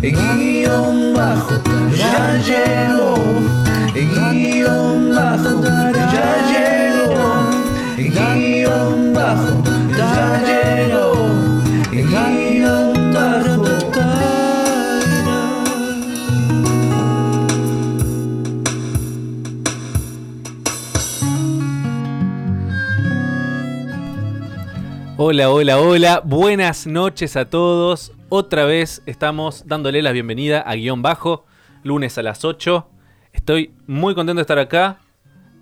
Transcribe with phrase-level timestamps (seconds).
[0.00, 1.60] guión bajo,
[1.96, 3.14] ya llegó,
[3.92, 5.62] guión bajo,
[6.12, 7.50] ya llegó,
[7.96, 9.71] guión bajo,
[25.24, 26.20] Hola, hola, hola.
[26.24, 28.10] Buenas noches a todos.
[28.28, 31.44] Otra vez estamos dándole la bienvenida a Guión Bajo,
[31.84, 32.88] lunes a las 8.
[33.32, 34.98] Estoy muy contento de estar acá.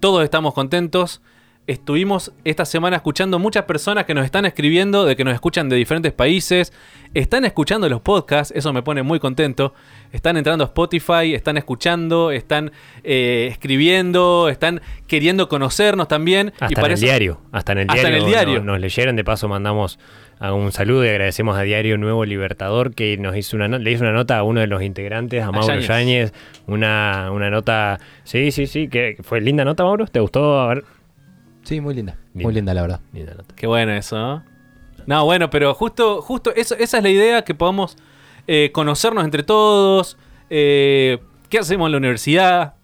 [0.01, 1.21] Todos estamos contentos.
[1.71, 5.77] Estuvimos esta semana escuchando muchas personas que nos están escribiendo, de que nos escuchan de
[5.77, 6.73] diferentes países.
[7.15, 9.73] Están escuchando los podcasts, eso me pone muy contento.
[10.11, 12.73] Están entrando a Spotify, están escuchando, están
[13.05, 16.53] eh, escribiendo, están queriendo conocernos también.
[16.59, 17.41] Hasta y en el diario.
[17.53, 18.25] Hasta en el Hasta en diario.
[18.25, 18.59] el diario.
[18.65, 20.01] no- Nos, leyeron, de paso mandamos
[20.41, 24.03] a un saludo y agradecemos a Diario Nuevo Libertador que nos hizo una le hizo
[24.03, 25.87] una nota a uno de los integrantes, a Mauro Yáñez.
[25.87, 26.33] Yáñez.
[26.67, 28.01] Una, una nota.
[28.25, 28.89] Sí, sí, sí.
[28.89, 30.07] que ¿Fue linda nota, Mauro?
[30.07, 30.59] ¿Te gustó?
[30.63, 30.85] A ver.
[31.71, 32.17] Sí, muy linda.
[32.35, 32.43] Linda.
[32.47, 33.01] Muy linda, la verdad.
[33.13, 33.55] Linda nota.
[33.55, 34.45] Qué bueno eso, ¿no?
[35.07, 37.97] No, bueno, pero justo, justo eso, esa es la idea, que podamos
[38.49, 40.19] eh, conocernos entre todos,
[40.51, 41.19] eh,
[41.49, 42.75] qué hacemos en la universidad,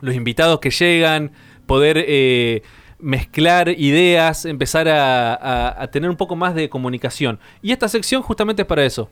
[0.00, 1.32] los invitados que llegan,
[1.66, 2.62] poder eh,
[3.00, 7.40] mezclar ideas, empezar a, a- a tener un poco más de comunicación.
[7.60, 9.10] Y esta sección justamente es para eso.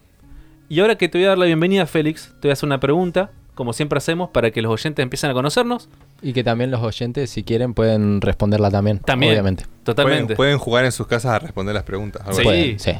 [0.68, 2.78] Y ahora que te voy a dar la bienvenida, Félix, te voy a hacer una
[2.78, 5.88] pregunta, como siempre hacemos, para que los oyentes empiecen a conocernos.
[6.22, 8.98] Y que también los oyentes, si quieren, pueden responderla también.
[8.98, 9.32] También.
[9.32, 9.64] Obviamente.
[9.84, 10.24] Totalmente.
[10.24, 12.22] Pueden, pueden jugar en sus casas a responder las preguntas.
[12.22, 12.42] algo Sí.
[12.42, 12.92] Pueden, sí.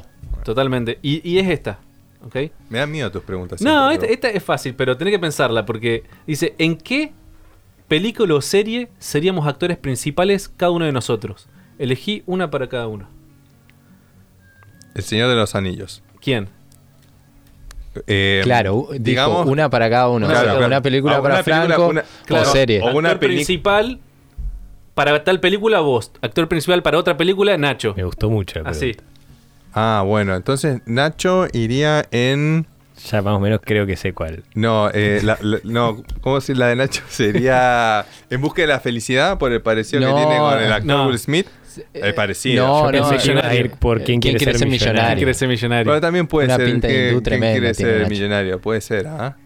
[0.45, 0.99] Totalmente.
[1.03, 1.79] Y, y es esta,
[2.25, 2.37] ¿ok?
[2.71, 3.61] Me dan miedo tus preguntas.
[3.61, 7.13] No, siempre, esta, pero- esta es fácil, pero tenés que pensarla porque dice, ¿en qué
[7.89, 11.47] película o serie seríamos actores principales cada uno de nosotros?
[11.79, 13.07] Elegí una para cada uno.
[14.95, 16.03] El Señor de los Anillos.
[16.21, 16.48] ¿Quién?
[18.06, 20.27] Eh, Claro, u- dijo digamos- una para cada uno.
[20.27, 20.66] Claro, O sea, claro.
[20.66, 22.80] Una película Ah, para una película, Franco una- o serie.
[22.83, 23.98] o una principal
[24.94, 26.12] para tal película vos.
[26.20, 27.95] Actor principal para otra película Nacho.
[27.96, 28.61] Me gustó mucho.
[28.64, 28.96] Así.
[29.74, 32.67] Ah, bueno, entonces Nacho iría en.
[33.11, 34.42] Ya más o menos creo que sé cuál.
[34.55, 37.02] No, eh, la- la- no, ¿cómo decir la de Nacho?
[37.08, 40.86] Sería En busca de la felicidad por el parecido No, que tiene con el actor
[40.86, 41.06] no.
[41.06, 41.46] Will Smith.
[41.92, 42.67] El parecido.
[42.67, 45.07] No, Yo no, que ibas a ir por quién, quiere, ser, millonario.
[45.07, 45.85] ¿Quién quiere ser millonario?
[45.85, 48.11] Pero también puede Una ser pinta de que, hindú quién tremenda quiere ser Nacho.
[48.11, 49.36] millonario, puede ser, ¿ah?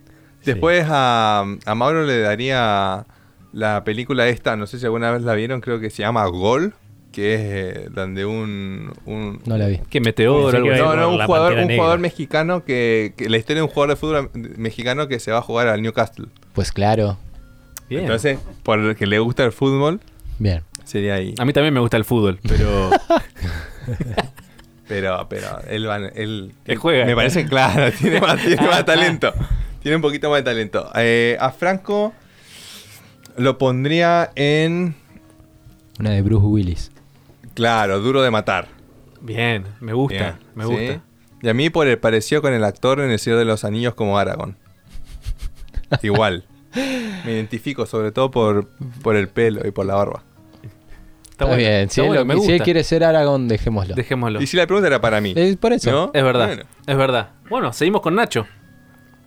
[0.45, 3.07] Después a, a Mauro le daría
[3.53, 6.75] la película esta, no sé si alguna vez la vieron, creo que se llama Gol,
[7.13, 9.81] que es eh, donde un, un No la vi.
[9.89, 10.51] ¿Qué meteoro?
[10.63, 13.69] Que iba no, no, un jugador, un jugador mexicano que, que la historia de un
[13.69, 16.27] jugador de fútbol mexicano que se va a jugar al Newcastle.
[16.53, 17.17] Pues claro.
[17.89, 18.03] Bien.
[18.03, 20.01] Entonces, por el que le gusta el fútbol,
[20.39, 20.63] Bien.
[20.85, 21.35] Sería ahí.
[21.39, 22.91] A mí también me gusta el fútbol, pero
[24.87, 27.07] Pero, pero él, va- él, Él juega.
[27.07, 29.33] Me parece claro, tiene más, tiene más talento.
[29.83, 30.91] Tiene un poquito más de talento.
[30.95, 32.13] Eh, a Franco
[33.37, 34.95] lo pondría en.
[35.99, 36.91] Una de Bruce Willis.
[37.55, 38.69] Claro, duro de matar.
[39.23, 40.71] bien, me gusta, Bien, me ¿sí?
[40.71, 41.01] gusta.
[41.43, 43.95] Y a mí por el parecido con el actor en El Señor de los Anillos
[43.95, 44.57] como Aragorn.
[46.03, 46.45] Igual.
[47.25, 48.69] Me identifico sobre todo por,
[49.03, 50.25] por el pelo y por la barba.
[51.35, 51.73] Está, bueno, bien.
[51.83, 52.65] está Si, él, bueno, lo- me si él gusta.
[52.65, 53.95] quiere ser Aragón, dejémoslo.
[53.97, 54.41] Dejémoslo.
[54.41, 55.33] Y si la pregunta era para mí.
[55.35, 55.91] Es por eso.
[55.91, 56.11] ¿no?
[56.15, 56.63] Es verdad, Bueno.
[56.87, 57.31] es verdad.
[57.51, 58.47] Bueno, seguimos con Nacho.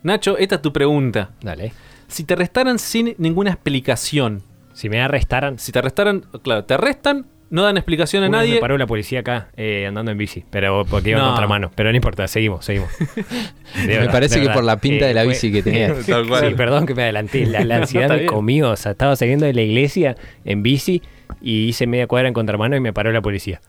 [0.02, 1.30] Nacho, esta es tu pregunta.
[1.42, 1.72] Dale.
[2.06, 4.42] Si te arrestaran sin ninguna explicación,
[4.72, 5.58] Si me arrestaran.
[5.58, 8.54] si te arrestaran, claro, te arrestan, no dan explicación a Una vez nadie.
[8.56, 11.24] Me paró la policía acá eh, andando en bici, pero porque iba No.
[11.26, 11.70] en contramano.
[11.74, 12.90] Pero no importa, seguimos, seguimos.
[13.86, 15.94] Me parece que por la pinta Eh, de la fue- bici que tenía.
[16.06, 16.48] Tal cual.
[16.48, 17.46] Sí, perdón que me adelanté.
[17.46, 18.70] La, la ansiedad me comió.
[18.70, 21.02] O sea, estaba saliendo de la iglesia en bici
[21.40, 23.60] y hice media cuadra en contramano y me paró la policía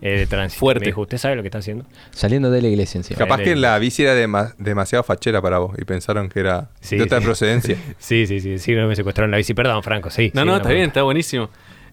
[0.00, 0.60] eh, de tránsito.
[0.60, 0.80] Fuerte.
[0.80, 1.84] Me dijo, ¿usted sabe lo que está haciendo?
[2.10, 3.18] Saliendo de la iglesia encima.
[3.18, 6.70] Capaz Eh, que la bici era dema- demasiado fachera para vos y pensaron que era
[6.80, 7.24] Sí, de otra sí.
[7.24, 7.76] procedencia.
[7.98, 9.54] Sí, sí, sí, sí, no me secuestraron la bici.
[9.54, 10.30] Perdón, Franco, sí.
[10.34, 11.50] no, sí, no, está bien, está buenísimo.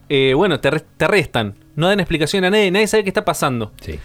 [0.08, 0.68] Eh, bueno, te,
[1.00, 3.72] arrestan, no dan explicación a nadie, nadie sabe qué está pasando.
[3.80, 3.98] Sí.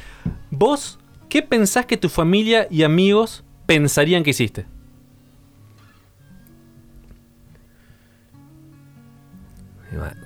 [0.49, 4.65] ¿Vos qué pensás que tu familia y amigos pensarían que hiciste?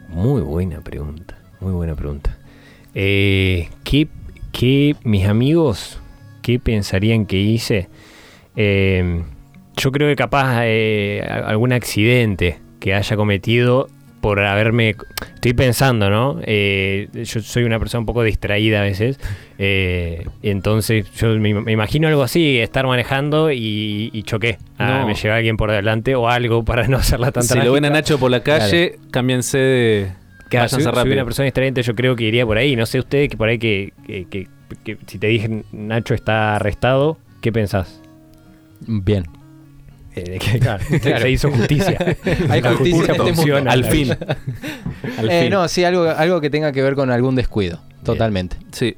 [0.09, 2.37] Muy buena pregunta, muy buena pregunta.
[2.93, 4.07] Eh, ¿qué,
[4.53, 5.99] qué mis amigos,
[6.41, 7.89] qué pensarían que hice?
[8.55, 9.23] Eh,
[9.75, 13.89] yo creo que capaz eh, algún accidente que haya cometido
[14.25, 14.95] por haberme...
[15.35, 16.39] Estoy pensando, ¿no?
[16.45, 19.19] Eh, yo soy una persona un poco distraída a veces.
[19.59, 24.57] eh, entonces yo me, me imagino algo así, estar manejando y, y choqué.
[24.79, 25.07] Ah, No.
[25.07, 27.91] me lleva alguien por delante o algo para no hacerla tan si lo ven a.
[27.91, 30.07] Nacho por la calle, cámbiense de...
[30.49, 31.13] Claro, váyanse soy, soy rápido.
[31.17, 32.75] una persona distraída, yo creo que iría por ahí.
[32.75, 34.47] No sé ustedes que por ahí que, que- que-
[34.83, 38.01] que si te dije Nacho está arrestado, ¿qué pensás?
[38.87, 39.25] Bien.
[40.15, 41.97] Eh, que, claro, Se hizo justicia.
[42.49, 43.71] Hay La justicia este funciona.
[43.71, 44.11] Al fin.
[45.17, 45.49] Al Eh, fin.
[45.51, 47.79] no, sí, algo, algo que tenga que ver con algún descuido.
[48.03, 48.57] Totalmente.
[48.71, 48.95] Sí.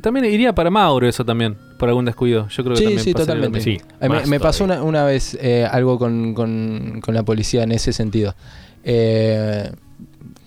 [0.00, 2.48] También iría para Mauro eso también, por algún descuido.
[2.48, 3.60] Yo creo que Sí, también sí, totalmente.
[3.60, 7.70] Sí, Eh, me, pasó una, una vez eh, algo con, con- con la policía en
[7.72, 8.34] ese sentido.
[8.82, 9.70] Eh,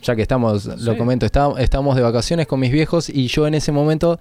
[0.04, 3.56] ya que estamos, lo comento, estábamos, estábamos de vacaciones con mis viejos y yo en
[3.56, 4.20] ese momento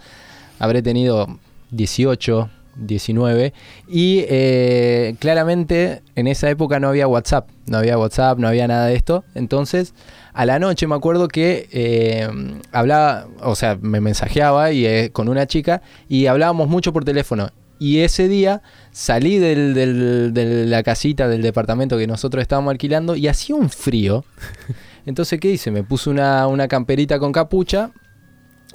[0.58, 1.38] habré tenido
[1.70, 3.52] 18, 19
[3.88, 8.87] y eh, claramente en esa época no había WhatsApp, no había WhatsApp, no había nada
[8.87, 9.25] de esto.
[9.34, 9.94] Entonces
[10.32, 12.28] a la noche me acuerdo que eh,
[12.73, 17.49] hablaba, o sea, me mensajeaba y, eh, con una chica y hablábamos mucho por teléfono.
[17.78, 23.17] Y ese día salí del- del- de la casita del departamento que nosotros estábamos alquilando
[23.17, 24.25] y hacía un frío.
[25.06, 25.70] Entonces, ¿qué hice?
[25.70, 27.90] Me puse una, una camperita con capucha.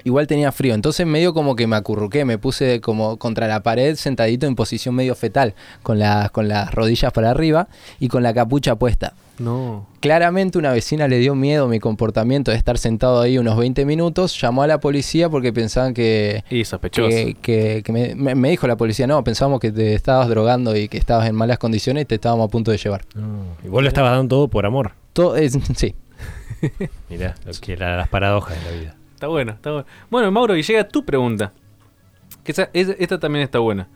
[0.04, 0.74] Igual tenía frío.
[0.74, 4.96] Entonces medio como que me acurruqué, me puse como contra la pared sentadito en posición
[4.96, 5.54] medio fetal,
[5.84, 7.68] con las, con las rodillas para arriba
[8.00, 9.14] y con la capucha puesta.
[9.40, 9.88] No.
[10.02, 14.40] Claramente una vecina le dio miedo mi comportamiento de estar sentado ahí unos 20 minutos,
[14.40, 17.10] llamó a la policía porque pensaban que, Y sospechoso.
[17.10, 20.98] que, que- que me, dijo la policía, no, pensábamos que te estabas drogando y que
[20.98, 23.02] estabas en malas condiciones y te estábamos a punto de llevar.
[23.16, 23.46] No.
[23.64, 24.92] Y vos lo estabas dando todo por amor.
[25.14, 25.36] Todo
[25.76, 25.96] sí,
[27.10, 28.96] Mirá, lo que la- las paradojas de la vida.
[29.22, 29.86] Está bueno, está bueno.
[30.10, 31.54] Bueno, Mauro, y llega tu pregunta.
[32.44, 33.88] Que esa- es- esta también está buena.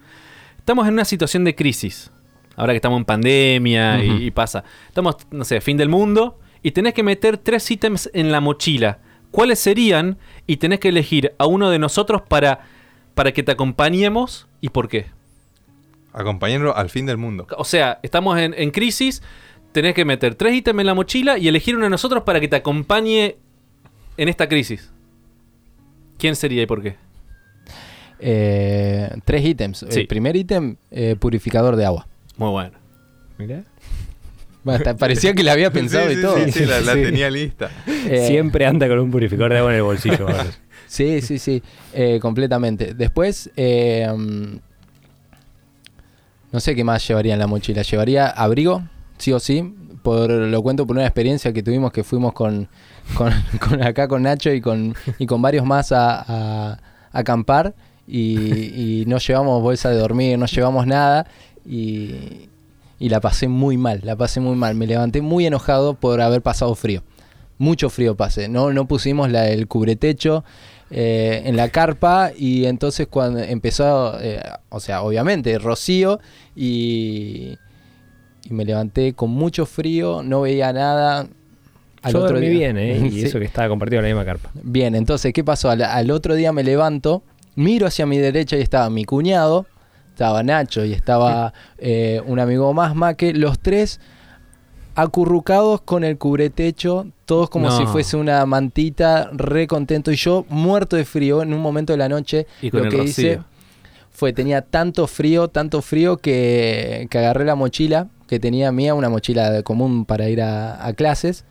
[0.60, 2.12] Estamos en una situación de crisis.
[2.56, 4.64] Ahora que estamos en pandemia y, pasa.
[4.88, 6.40] Estamos, no sé, fin del mundo.
[6.62, 9.00] Y tenés que meter tres ítems en la mochila.
[9.32, 10.20] ¿Cuáles serían?
[10.46, 12.60] Y tenés que elegir a uno de nosotros para,
[13.16, 14.48] para que te acompañemos.
[14.62, 15.08] ¿Y por qué?
[16.14, 17.48] Acompañarlo al fin del mundo.
[17.58, 19.24] O sea, estamos en, en crisis.
[19.72, 22.48] Tenés que meter tres ítems en la mochila y elegir uno de nosotros para que
[22.48, 23.38] te acompañe
[24.18, 24.92] en esta crisis.
[26.18, 26.96] ¿Quién sería y por qué?
[28.20, 29.86] Eh, tres ítems.
[29.90, 30.00] Sí.
[30.02, 32.08] El primer ítem, eh, purificador de agua.
[32.38, 32.78] Muy bueno.
[33.38, 33.64] Mirá.
[34.66, 36.38] Hasta parecía que la había pensado Sí, y sí, todo.
[36.46, 37.04] Sí, sí, la, la Sí.
[37.04, 37.70] tenía lista.
[37.88, 40.28] Eh, Siempre anda con un purificador de agua en el bolsillo.
[40.88, 41.62] Sí, sí, sí,
[41.94, 42.94] eh, completamente.
[42.94, 44.62] Después, no
[46.60, 47.82] sé qué más llevaría en la mochila.
[47.82, 48.82] Llevaría abrigo,
[49.18, 49.76] sí o sí.
[50.04, 52.70] Por, lo cuento por una experiencia que tuvimos que fuimos con,
[53.60, 56.80] con, acá con Nacho y con, y con varios más a,
[57.12, 57.74] acampar
[58.08, 61.26] y, y no llevamos bolsa de dormir, no llevamos nada
[61.66, 62.50] y,
[63.00, 64.76] y la pasé muy mal, la pasé muy mal.
[64.76, 67.04] Me levanté muy enojado por haber pasado frío.
[67.58, 68.48] Mucho frío pasé.
[68.50, 70.44] No, no pusimos la, el cubretecho
[70.92, 76.20] eh, en la carpa y entonces cuando empezó, eh, o sea, obviamente, rocío
[76.56, 77.58] y,
[78.44, 81.28] y me levanté con mucho frío, no veía nada.
[82.06, 82.98] Al Yo otro dormí día- bien, ¿eh?
[83.08, 83.26] Y Sí.
[83.26, 84.50] eso que estaba compartido en la misma carpa.
[84.62, 85.70] Bien, entonces, ¿qué pasó?
[85.70, 87.24] Al, al otro día me levanto,
[87.56, 89.66] miro hacia mi derecha y estaba mi cuñado,
[90.12, 94.00] estaba Nacho y estaba eh, un amigo más, Maque, los tres
[94.96, 97.78] acurrucados con el cubretecho, todos como No.
[97.78, 101.98] si fuese una mantita, re contento y yo muerto de frío en un momento de
[101.98, 102.48] la noche.
[102.62, 103.32] Y con lo el que rocío.
[103.34, 103.40] hice
[104.12, 109.10] fue, tenía tanto frío, tanto frío que, que agarré la mochila que tenía mía, una
[109.10, 111.44] mochila común para ir a, a clases,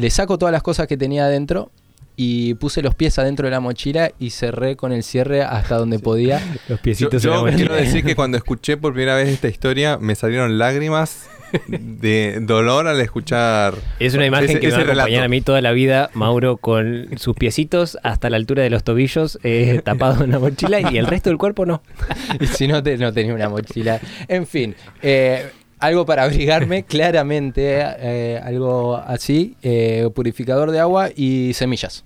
[0.00, 1.70] le saco todas las cosas que tenía adentro
[2.16, 5.98] y puse los pies adentro de la mochila y cerré con el cierre hasta donde
[5.98, 6.38] podía.
[6.68, 7.56] Los Yo, piecitos yo en la mochila.
[7.56, 11.28] quiero decir que cuando escuché por primera vez esta historia me salieron lágrimas
[11.68, 13.74] de dolor al escuchar.
[13.98, 16.58] Es una imagen ese- que me va a acompañar a mí toda la vida, Mauro,
[16.58, 20.98] con sus piecitos hasta la altura de los tobillos eh, tapado en la mochila y
[20.98, 21.82] el resto del cuerpo no.
[22.40, 23.98] y si no, te- no tenía una mochila.
[24.28, 31.52] En fin, eh, algo para abrigarme, claramente, eh, algo así, eh, purificador de agua y
[31.54, 32.04] semillas.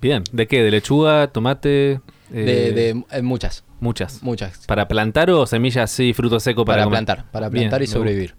[0.00, 0.22] Bien.
[0.32, 0.62] ¿De qué?
[0.62, 1.92] ¿De lechuga, tomate?
[1.92, 4.22] eh, De, de- eh, muchas, Muchas.
[4.22, 4.64] muchas.
[4.66, 7.04] ¿Para plantar o semillas así, fruto seco para, Para, comer?
[7.04, 8.34] plantar, para Bien, plantar y sobrevivir.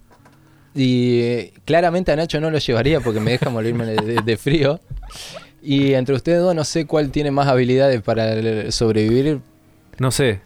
[0.76, 4.80] Y claramente a Nacho no lo llevaría porque me deja morirme de, frío.
[5.62, 9.40] Y entre ustedes dos no sé cuál tiene más habilidades para sobrevivir.
[9.98, 10.42] No sé.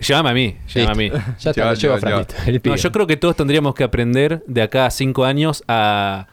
[0.00, 0.56] Llévame a mí.
[0.74, 1.10] Llévame a mí.
[1.40, 2.34] Ya está, Lleva, lo Franquito.
[2.46, 6.26] El No, yo creo que todos tendríamos que aprender de acá a cinco años a,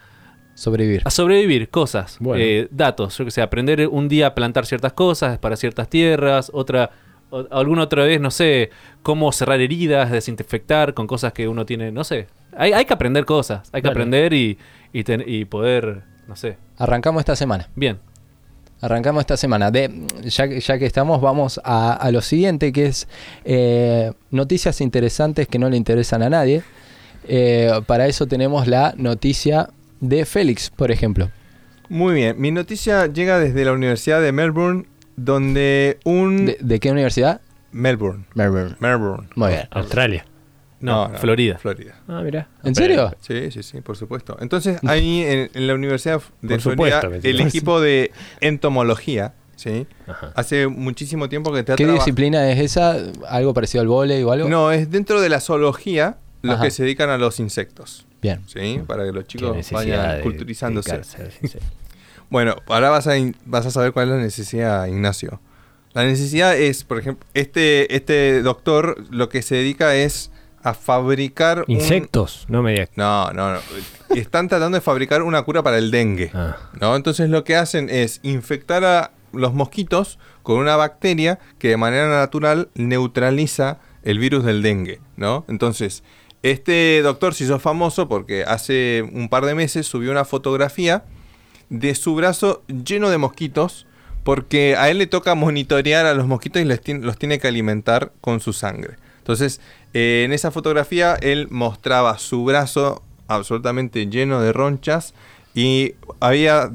[0.55, 1.01] Sobrevivir.
[1.05, 2.43] a sobrevivir cosas, Bueno.
[2.43, 3.17] eh, datos.
[3.17, 6.89] Yo que sé, aprender un día a plantar ciertas cosas para ciertas tierras, otra,
[7.29, 8.71] o- alguna otra vez, no sé,
[9.03, 12.27] cómo cerrar heridas, desinfectar con cosas que uno tiene, no sé.
[12.57, 14.57] Hay, hay que aprender cosas, hay que aprender y,
[14.93, 16.57] y, ten- y poder, no sé.
[16.77, 17.69] Arrancamos esta semana.
[17.75, 17.99] Bien.
[18.81, 19.71] Arrancamos esta semana.
[19.71, 19.91] De,
[20.23, 23.07] ya, que- ya que estamos, vamos a, a lo siguiente, que es
[23.45, 26.63] eh, noticias interesantes que no le interesan a nadie.
[27.27, 29.69] Eh, para eso tenemos la noticia
[29.99, 31.29] de Félix, por ejemplo.
[31.89, 36.45] Muy bien, mi noticia llega desde la Universidad de Melbourne, donde un...
[36.45, 37.41] ¿De, de qué universidad?
[37.71, 38.25] Melbourne.
[38.35, 38.75] Melbourne.
[38.79, 39.27] Melbourne.
[39.35, 39.67] Muy bien.
[39.71, 40.25] Australia.
[40.79, 41.57] No, Florida.
[41.57, 41.95] Florida.
[42.07, 42.47] Ah, mira.
[42.63, 43.15] ¿En serio?
[43.19, 44.37] Sí, sí, sí, por supuesto.
[44.39, 49.87] Entonces, ahí en, en la Universidad de Por Florida, supuesto el equipo de entomología, ¿sí?
[50.07, 50.31] Ajá.
[50.35, 52.97] Hace muchísimo tiempo que te ha ¿Qué disciplina es esa?
[53.27, 54.49] ¿Algo parecido al vóley o algo?
[54.49, 56.65] No, es dentro de la zoología los Ajá.
[56.65, 58.41] que se dedican a los insectos, Bien.
[58.47, 58.79] ¿sí?
[58.85, 60.91] Para que los chicos vayan de culturizándose.
[60.91, 61.59] dedicarse, sí, sí.
[62.29, 63.13] Bueno, ahora vas a,
[63.45, 65.39] vas a saber cuál es la necesidad, Ignacio.
[65.93, 70.29] La necesidad es, por ejemplo, este, este doctor lo que se dedica es
[70.69, 71.59] a fabricar...
[71.67, 72.89] un- Insectos, no me digas.
[72.95, 73.59] No, no, no.
[74.15, 76.31] Están tratando de fabricar una cura para el dengue.
[76.33, 76.95] Ah, ¿no?
[76.95, 82.07] Entonces lo que hacen es infectar a los mosquitos con una bacteria que de manera
[82.09, 85.43] natural neutraliza el virus del dengue, ¿no?
[85.49, 86.03] Entonces,
[86.43, 91.03] este doctor se hizo famoso porque hace un par de meses subió una fotografía
[91.69, 93.85] de su brazo lleno de mosquitos
[94.23, 98.11] porque a él le toca monitorear a los mosquitos y les los tiene que alimentar
[98.21, 98.95] con su sangre.
[99.27, 99.59] Entonces,
[99.93, 105.13] eh, en esa fotografía él mostraba su brazo absolutamente lleno de ronchas
[105.53, 106.71] y había,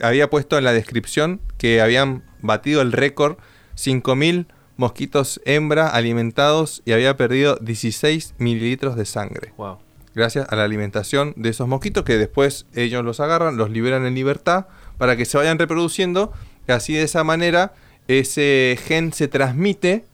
[0.00, 3.36] había puesto en la descripción que habían batido el récord
[3.76, 9.78] 5.000 mosquitos hembra alimentados y había perdido 16 mililitros de sangre Wow.
[10.12, 14.16] gracias a la alimentación de esos mosquitos que después ellos los agarran, los liberan en
[14.16, 14.66] libertad
[14.98, 16.32] para que se vayan reproduciendo.
[16.66, 17.74] y así de esa manera
[18.08, 20.04] ese gen se transmite,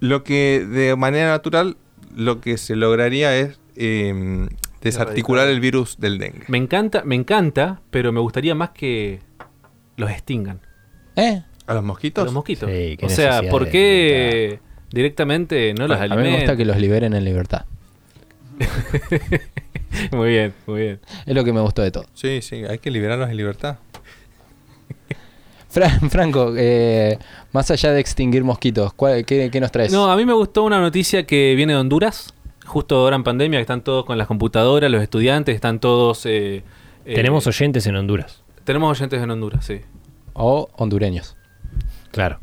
[0.00, 1.76] lo que de manera natural
[2.14, 4.48] lo que se lograría es eh,
[4.80, 6.44] desarticular el virus del dengue.
[6.48, 9.20] Me encanta, me encanta, pero me gustaría más que
[9.96, 10.60] los extingan.
[11.16, 11.42] ¿Eh?
[11.66, 12.24] ¿A los a mosquitos?
[12.24, 12.70] Los mosquitos.
[12.70, 14.60] Sí, o sea, ¿por qué
[14.90, 16.56] directamente no los A mí me gusta alimentan?
[16.56, 17.64] que los liberen en libertad.
[20.12, 21.00] muy bien, muy bien.
[21.26, 22.06] Es lo que me gustó de todo.
[22.14, 23.78] Sí, sí, hay que liberarlos en libertad.
[25.76, 27.18] Fran- Franco, eh,
[27.52, 29.92] más allá de extinguir mosquitos, ¿cuál- qué, qué nos traes?
[29.92, 32.32] No, a mí me gustó una noticia que viene de Honduras,
[32.64, 36.24] justo ahora en pandemia, que están todos con las computadoras, los estudiantes, están todos...
[36.26, 36.62] eh,
[37.04, 38.42] eh, Tenemos oyentes en Honduras.
[38.64, 39.80] tenemos oyentes en Honduras, sí.
[40.32, 41.36] O hondureños.
[42.10, 42.40] Claro.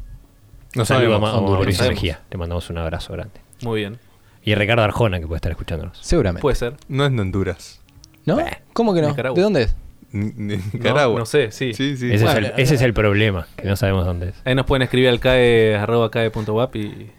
[0.75, 1.21] No Saludos a, sabemos.
[1.21, 1.59] Ma- a Honduras.
[1.59, 1.87] Mauricio.
[1.89, 2.19] Mejía.
[2.31, 3.41] Le mandamos un abrazo grande.
[3.63, 3.99] Muy bien.
[4.43, 5.97] Y a Ricardo Arjona, que puede estar escuchándonos.
[6.01, 6.41] Seguramente.
[6.41, 6.75] Puede ser.
[6.87, 7.79] No es de Honduras.
[8.25, 8.37] ¿No?
[8.73, 9.09] ¿Cómo que no?
[9.09, 9.35] Nicaragua.
[9.35, 9.75] ¿De dónde es?
[10.13, 10.31] No,
[10.73, 11.19] Nicaragua.
[11.19, 11.73] No, sé, sí.
[11.73, 12.13] Sí, sí.
[12.13, 14.35] Ese, Bueno, es el, ese es el problema, que no sabemos dónde es.
[14.45, 16.09] Ahí nos pueden escribir al cae, arroba
[16.75, 17.09] y...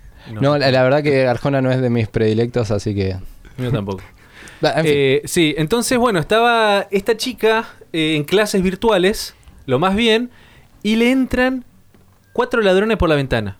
[0.40, 3.16] No, la, la verdad que Arjona no es de mis predilectos, así que...
[3.58, 4.02] Mío tampoco.
[4.60, 4.92] Bah, en fin.
[4.94, 9.34] Eh, sí, entonces, bueno, estaba esta chica eh, en clases virtuales,
[9.66, 10.30] lo más bien,
[10.82, 11.64] y le entran
[12.32, 13.58] cuatro ladrones por la ventana.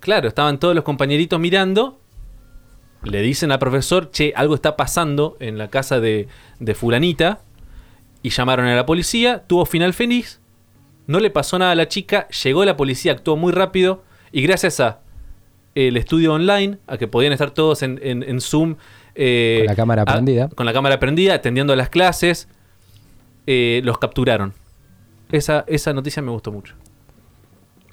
[0.00, 1.98] Claro, estaban todos los compañeritos mirando.
[3.04, 6.28] Le dicen al profesor, che, algo está pasando en la casa de,
[6.58, 7.40] de fulanita.
[8.22, 10.40] Y llamaron a la policía, tuvo final feliz.
[11.06, 14.02] No le pasó nada a la chica, llegó la policía, actuó muy rápido.
[14.32, 15.00] Y gracias a
[15.74, 18.74] el estudio online, a que podían estar todos en, en- en Zoom.
[19.14, 20.48] eh, Con la cámara a- prendida.
[20.48, 22.48] Con la cámara prendida, atendiendo las clases.
[23.46, 24.52] eh, los capturaron.
[25.32, 26.74] Esa, esa noticia me gustó mucho.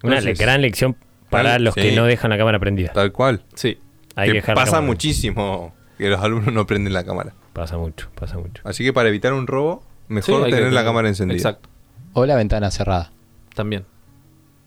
[0.04, 0.96] Una Entonces, gran lección
[1.30, 2.92] para los que no dejan la cámara prendida.
[2.92, 3.44] Tal cual.
[3.54, 3.78] Sí.
[4.16, 7.34] Hay que que dejar la pasa muchísimo que los alumnos no prenden la cámara.
[7.54, 8.62] Pasa mucho, pasa mucho.
[8.66, 11.38] Así que para evitar un robo, Sí, mejor que tener la cámara encendida.
[11.38, 11.70] Exacto.
[12.14, 13.12] O la ventana cerrada.
[13.56, 13.86] También.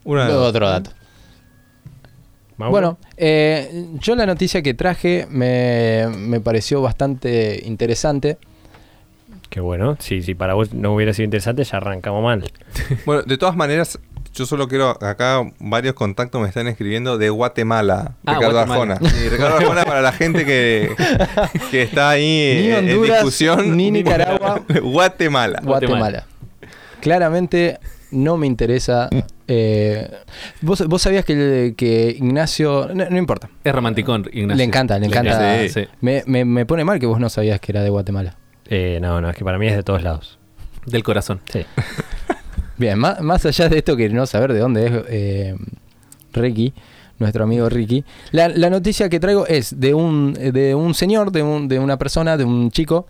[0.04, 0.48] Una de dos.
[0.48, 0.90] Otro dato.
[2.56, 2.72] Mauro.
[2.72, 8.36] Bueno, eh, yo la noticia que traje me, me pareció bastante interesante.
[9.48, 9.96] Qué bueno.
[10.00, 12.50] Sí, si para vos no hubiera sido interesante, ya arrancamos mal.
[13.06, 13.98] Bueno, de todas maneras,
[14.38, 18.92] yo solo quiero, acá varios contactos me están escribiendo de Guatemala, Ah, Ricardo Guatemala.
[18.94, 19.10] Arjona.
[19.10, 20.90] Sí, Ricardo Arjona para la gente que,
[21.70, 23.76] que está ahí Ni eh, en Honduras, discusión.
[23.76, 24.62] ni Nicaragua.
[24.82, 25.60] Guatemala.
[25.62, 26.24] Guatemala.
[27.00, 27.78] Claramente
[28.10, 29.08] no me interesa.
[29.48, 30.08] eh,
[30.62, 32.88] ¿vos, vos sabías que, que Ignacio.
[32.94, 33.48] No, no importa.
[33.64, 34.56] Es romanticón, Ignacio.
[34.56, 35.58] Le encanta, le encanta.
[35.62, 35.68] Sí.
[35.68, 35.86] Sí.
[36.00, 38.36] Me, me- me pone mal que vos no sabías que era de Guatemala.
[38.66, 40.38] Eh, no, no, es que para mí es de todos lados.
[40.86, 41.40] Del corazón.
[41.52, 41.64] Sí.
[42.78, 45.56] Bien, más, más allá de esto que no saber de dónde es eh,
[46.32, 46.72] Ricky,
[47.18, 51.42] nuestro amigo Ricky, la, la noticia que traigo es de un, de un señor, de,
[51.42, 53.06] un- de una persona, de un chico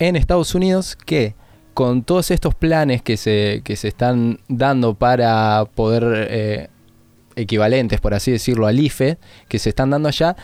[0.00, 1.34] en Estados Unidos que
[1.74, 6.68] con todos estos planes que se, que se están dando para poder eh,
[7.36, 10.36] equivalentes, por así decirlo, al IFE, que se están dando allá,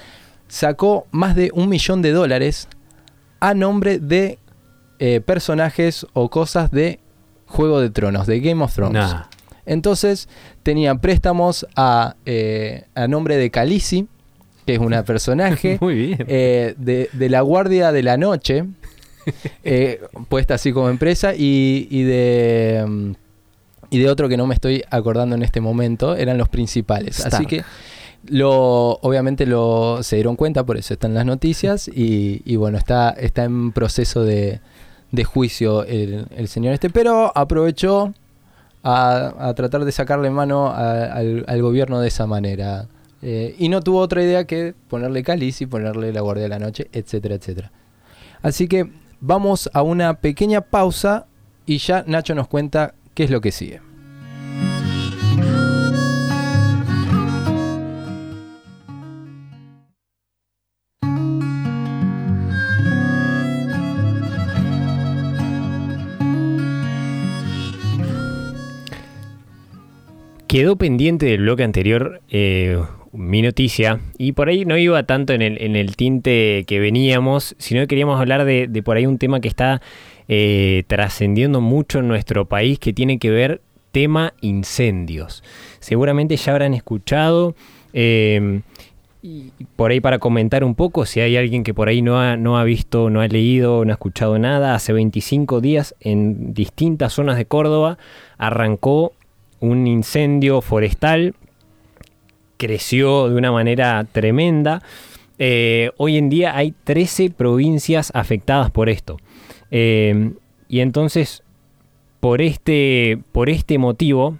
[0.46, 2.68] sacó más de un millón de dólares
[3.40, 4.38] a nombre de
[5.00, 7.00] eh, personajes o cosas de
[7.48, 8.94] Juego de Tronos, de Game of Thrones.
[8.94, 9.24] Nah.
[9.66, 10.28] Entonces
[10.62, 14.06] tenía préstamos a, eh, a nombre de Khaleesi,
[14.66, 16.24] que es una personaje Muy bien.
[16.28, 18.64] eh, de, de la Guardia de la Noche,
[19.64, 23.12] eh, puesta así como empresa, y, y de mm,
[23.90, 27.24] y de otro que no me estoy acordando en este momento, eran los principales.
[27.24, 27.64] Así que
[28.26, 33.10] Lo, obviamente lo se dieron cuenta, por eso están las noticias y, y bueno, está,
[33.10, 34.60] está en proceso de,
[35.10, 38.12] de juicio el, señor este, pero aprovechó
[38.82, 42.88] a, a tratar de sacarle mano al, al gobierno de esa manera.
[43.20, 46.58] Eh, y no tuvo otra idea que ponerle caliz y ponerle la guardia de la
[46.58, 47.72] noche, etcétera, etcétera.
[48.42, 51.26] Así que vamos a una pequeña pausa
[51.66, 53.80] y ya Nacho nos cuenta qué es lo que sigue.
[70.58, 75.40] Quedó pendiente del bloque anterior eh, mi noticia y por ahí no iba tanto en
[75.40, 79.18] el, en el tinte que veníamos, sino que queríamos hablar de, de por ahí un
[79.18, 79.80] tema que está
[80.26, 83.60] eh, trascendiendo mucho en nuestro país que tiene que ver
[83.92, 85.44] tema incendios.
[85.78, 87.54] Seguramente ya habrán escuchado
[87.92, 88.62] eh,
[89.22, 92.36] y por ahí para comentar un poco, si hay alguien que por ahí no ha,
[92.36, 97.12] no ha visto, no ha leído, no ha escuchado nada, hace 25 días en distintas
[97.12, 97.96] zonas de Córdoba
[98.38, 99.12] arrancó
[99.60, 101.34] un incendio forestal,
[102.56, 104.82] creció de una manera tremenda.
[105.38, 109.16] Eh, hoy en día hay 13 provincias afectadas por esto.
[109.70, 110.32] Eh,
[110.68, 111.42] y entonces,
[112.20, 114.38] por este, por este motivo,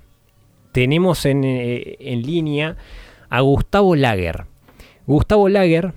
[0.72, 2.76] tenemos en, eh, en línea
[3.30, 4.44] a Gustavo Lager.
[5.06, 5.92] Gustavo Lager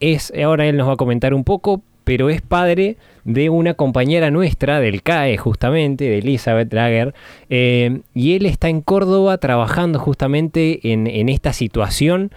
[0.00, 4.30] es, ahora él nos va a comentar un poco, pero es padre de una compañera
[4.30, 7.14] nuestra del CAE justamente, de Elizabeth Lager,
[7.50, 12.32] eh, y él está en Córdoba trabajando justamente en, en esta situación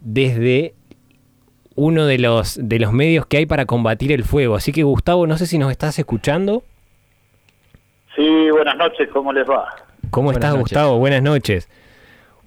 [0.00, 0.74] desde
[1.74, 4.56] uno de los, de los medios que hay para combatir el fuego.
[4.56, 6.62] Así que Gustavo, no sé si nos estás escuchando.
[8.16, 9.68] Sí, buenas noches, ¿cómo les va?
[10.10, 10.62] ¿Cómo Buenas estás, noches.
[10.62, 10.98] Gustavo?
[10.98, 11.68] Buenas noches.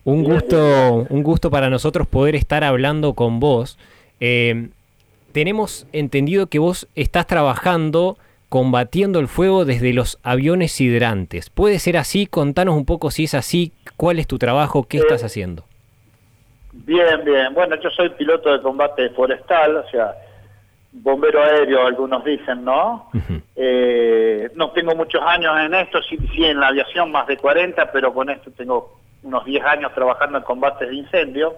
[0.04, 3.78] Un Bien, gusto, un gusto para nosotros poder estar hablando con vos.
[4.20, 4.70] Eh,
[5.32, 8.18] tenemos entendido que vos estás trabajando
[8.50, 11.50] combatiendo el fuego desde los aviones hidrantes.
[11.50, 12.28] ¿Puede ser así?
[12.28, 15.64] Contanos un poco si es así, cuál es tu trabajo, qué Eh, estás haciendo.
[16.74, 17.54] Bien, bien.
[17.54, 20.16] Bueno, yo soy piloto de combate forestal, o sea,
[20.92, 23.10] bombero aéreo, algunos dicen, ¿no?
[23.14, 23.42] Ujú.
[23.56, 27.92] Eh, no tengo muchos años en esto, sí, sí en la aviación más de 40,
[27.92, 31.56] pero con esto tengo unos 10 años trabajando en combates de incendio.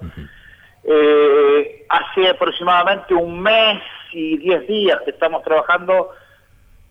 [0.86, 6.10] Eh, hace aproximadamente un mes y 10 días que estamos trabajando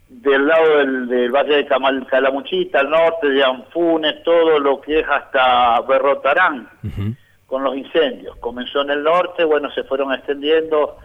[0.08, 5.00] del lado del, del Valle de Camal- Calamuchita, al norte de Anfunes, todo lo que
[5.00, 7.14] es hasta Berrotarán Ujú.
[7.46, 8.36] con los incendios.
[8.38, 10.96] Comenzó en el norte, bueno, se fueron extendiendo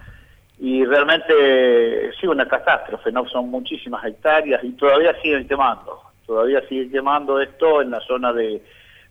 [0.60, 3.28] y realmente sí una catástrofe, ¿no?
[3.30, 6.02] Son muchísimas hectáreas y todavía siguen quemando.
[6.26, 8.62] Todavía sigue quemando esto en la zona de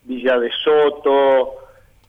[0.02, 1.54] Villa de Soto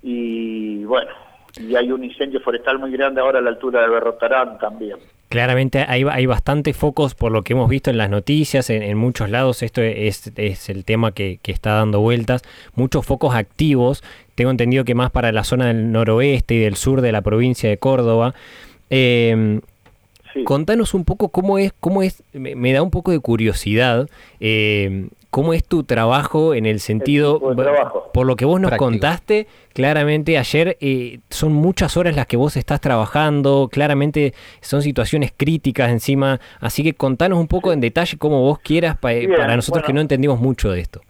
[0.04, 1.12] y bueno,
[1.60, 4.98] y hay un incendio forestal muy grande ahora a la altura de Berrotarán también.
[5.30, 8.98] Claramente hay, hay bastantes focos por lo que hemos visto en las noticias, en, en
[8.98, 12.44] muchos lados esto es, es el tema que, que está dando vueltas,
[12.76, 14.04] muchos focos activos,
[14.36, 17.70] tengo entendido que más para la zona del noroeste y del sur de la provincia
[17.70, 18.34] de Córdoba.
[18.90, 19.60] Eh,
[20.34, 20.44] Sí.
[20.44, 25.08] Contanos un poco cómo es, cómo es, me, me da un poco de curiosidad, eh,
[25.38, 28.10] cómo es tu trabajo en el sentido, tipo de trabajo.
[28.12, 28.86] por lo que vos nos Práctico.
[28.90, 35.32] contaste, claramente ayer eh, son muchas horas las que vos estás trabajando, claramente son situaciones
[35.38, 39.56] críticas encima, así que contanos un poco en detalle como vos quieras pa- Bien, para
[39.56, 39.86] nosotros bueno.
[39.88, 41.02] que no entendimos mucho de esto.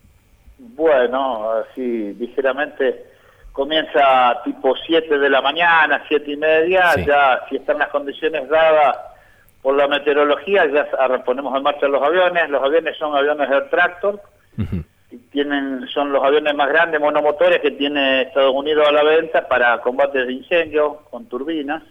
[0.59, 3.05] Bueno, así ligeramente
[3.53, 7.05] comienza tipo 7 de la mañana, siete y media, Sí.
[7.07, 8.97] ya si están las condiciones dadas
[9.67, 10.87] por la meteorología, ya
[11.25, 14.21] ponemos en marcha los aviones, los aviones son aviones de tractor,
[15.11, 19.45] y tienen, son los aviones más grandes monomotores que tiene Estados Unidos a la venta
[19.45, 21.83] para combates de incendios con turbinas,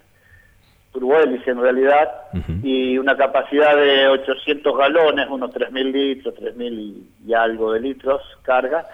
[0.90, 2.08] turbohélice en realidad,
[2.62, 8.86] y una capacidad de 800 galones, unos 3.000 litros, 3.000 y algo de litros carga.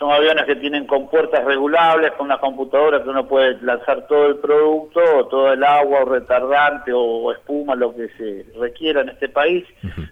[0.00, 4.36] Son aviones que tienen compuertas regulables, con una computadora que uno puede lanzar todo el
[4.36, 9.28] producto, o todo el agua, o retardante, o espuma, lo que se requiera en este
[9.28, 9.66] país.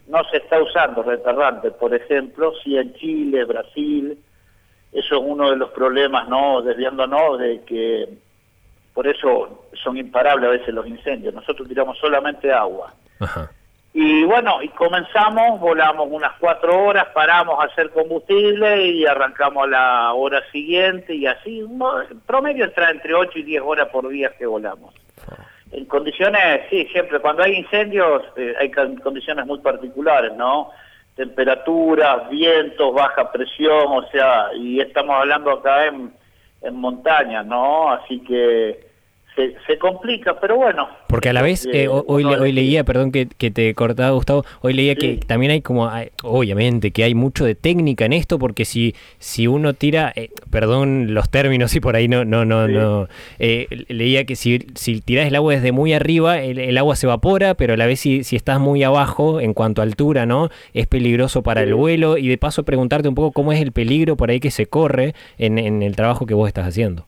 [0.06, 4.18] No se está usando retardante, por ejemplo, sí en Chile, Brasil.
[4.92, 6.60] Eso es uno de los problemas, ¿no?
[6.60, 8.10] Desviándonos de que
[8.92, 11.32] por eso son imparables a veces los incendios.
[11.32, 12.92] Nosotros tiramos solamente agua.
[13.20, 13.50] Ajá.
[13.94, 19.66] Y bueno, y comenzamos, volamos unas cuatro horas, paramos a hacer combustible y arrancamos a
[19.66, 24.30] la hora siguiente y así, en promedio entra entre 8 y 10 horas por día
[24.38, 24.94] que volamos.
[25.72, 30.70] En condiciones, sí, siempre, cuando hay incendios eh, hay con- condiciones muy particulares, ¿no?
[31.16, 36.12] Temperaturas, vientos, baja presión, o sea, y estamos hablando acá en,
[36.62, 37.90] en montaña, ¿no?
[37.90, 38.87] Así que
[39.38, 40.88] se, se complica, pero bueno.
[41.06, 43.72] Porque a la vez, Eh, eh, ho- hoy, le- hoy leía, perdón que, que te
[43.74, 44.98] cortaba Gustavo, hoy leía Sí.
[44.98, 45.88] que también hay como,
[46.24, 51.14] obviamente, que hay mucho de técnica en esto, porque si, si uno tira, eh, perdón
[51.14, 52.72] los términos y por ahí no, no, no, Sí.
[52.72, 56.96] no, eh, leía que si, si tirás el agua desde muy arriba, el, el agua
[56.96, 60.26] se evapora, pero a la vez si, si estás muy abajo en cuanto a altura,
[60.26, 60.50] ¿no?
[60.74, 64.16] Es peligroso para el vuelo y de paso preguntarte un poco cómo es el peligro
[64.16, 67.06] por ahí que se corre en, en el trabajo que vos estás haciendo.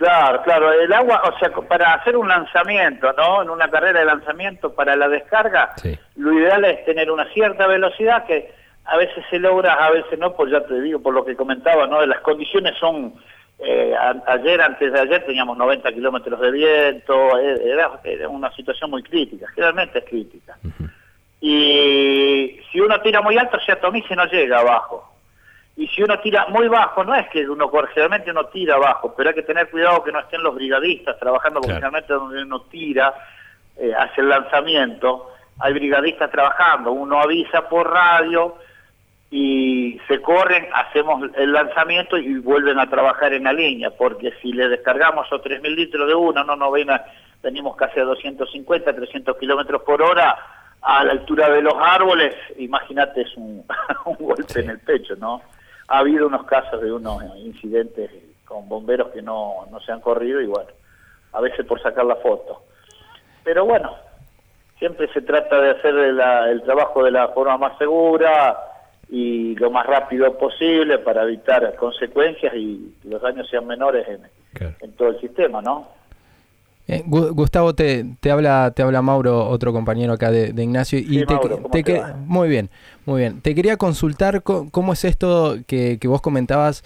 [0.00, 3.42] Claro, claro, el agua, o sea, para hacer un lanzamiento, ¿no?
[3.42, 5.94] En una carrera de lanzamiento para la descarga, Sí.
[6.16, 8.50] lo ideal es tener una cierta velocidad que
[8.86, 11.86] a veces se logra, a veces no, pues ya te digo, por lo que comentaba,
[11.86, 12.04] ¿no?
[12.06, 13.12] Las condiciones son,
[13.58, 18.50] eh, a- ayer, antes de ayer teníamos 90 kilómetros de viento, eh, era, era una
[18.52, 20.56] situación muy crítica, generalmente es crítica.
[21.42, 25.09] Y si uno tira muy alto, se atomiza y no llega abajo.
[25.76, 29.30] Y si uno tira muy bajo, no es que uno generalmente uno tira abajo, pero
[29.30, 31.90] hay que tener cuidado que no estén los brigadistas trabajando, porque Claro.
[31.92, 33.14] generalmente donde uno tira,
[33.76, 38.56] eh, hace el lanzamiento, hay brigadistas trabajando, uno avisa por radio
[39.30, 44.52] y se corren, hacemos el lanzamiento y vuelven a trabajar en la línea, porque si
[44.52, 47.04] le descargamos o 3.000 litros de una, no nos ven a-
[47.42, 50.36] venimos casi a 250, 300 kilómetros por hora,
[50.82, 53.64] a la altura de los árboles, imagínate, es un,
[54.06, 55.40] un golpe en el pecho, ¿no?
[55.90, 58.10] Ha habido unos casos de unos incidentes
[58.44, 60.70] con bomberos que no, no se han corrido y bueno,
[61.32, 62.62] a veces por sacar la foto.
[63.44, 63.94] Pero bueno,
[64.78, 68.56] siempre se trata de hacer la- el trabajo de la forma más segura
[69.08, 74.22] y lo más rápido posible para evitar consecuencias y que los daños sean menores en,
[74.54, 74.74] Claro.
[74.80, 75.88] en todo el sistema, ¿no?
[76.92, 80.98] Eh, Gu- Gustavo, te, te habla te habla Mauro, otro compañero acá de, de Ignacio.
[80.98, 81.34] Y Sí, te,
[82.26, 82.68] muy bien,
[83.06, 83.40] muy bien.
[83.40, 86.82] Te quería consultar co- cómo es esto que, que vos comentabas,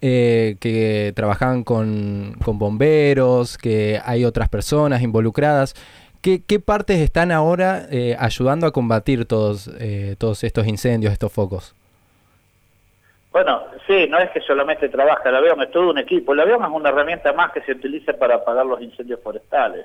[0.00, 5.74] eh, que trabajaban con, con bomberos, que hay otras personas involucradas.
[6.22, 11.30] ¿Qué, qué partes están ahora eh, ayudando a combatir todos, eh, todos estos incendios, estos
[11.30, 11.74] focos?
[13.34, 16.32] Bueno, sí, no es que solamente trabaja el avión, es todo un equipo.
[16.32, 19.84] El avión es una herramienta más que se utiliza para apagar los incendios forestales.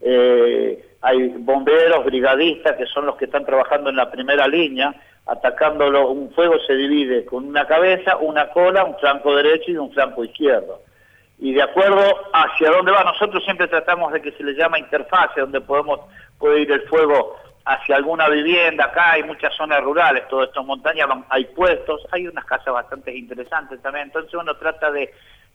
[0.00, 4.94] Eh, hay bomberos, brigadistas, que son los que están trabajando en la primera línea,
[5.26, 6.08] atacándolo.
[6.08, 10.24] Un fuego se divide con una cabeza, una cola, un flanco derecho y un flanco
[10.24, 10.80] izquierdo.
[11.40, 12.00] Y de acuerdo
[12.32, 16.00] hacia dónde va, nosotros siempre tratamos de que se le llama interfase, donde podemos
[16.38, 20.66] puede ir el fuego hacia alguna vivienda, acá hay muchas zonas rurales, todo esto en
[20.66, 25.12] montaña, hay puestos, hay unas casas bastante interesantes también, entonces uno trata de,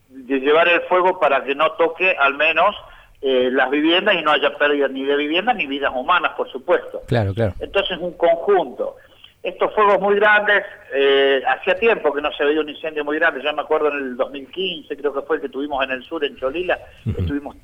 [0.10, 2.76] de llevar el fuego para que no toque al menos
[3.22, 7.02] eh, las viviendas y no haya pérdida ni de viviendas ni vidas humanas, por supuesto.
[7.08, 7.54] Claro, claro.
[7.60, 8.95] Entonces un conjunto.
[9.43, 13.41] Estos fuegos muy grandes, eh, hacía tiempo que no se veía un incendio muy grande,
[13.41, 16.26] yo me acuerdo en el 2015, creo que fue el que tuvimos en el sur,
[16.26, 17.56] en Cholila, estuvimos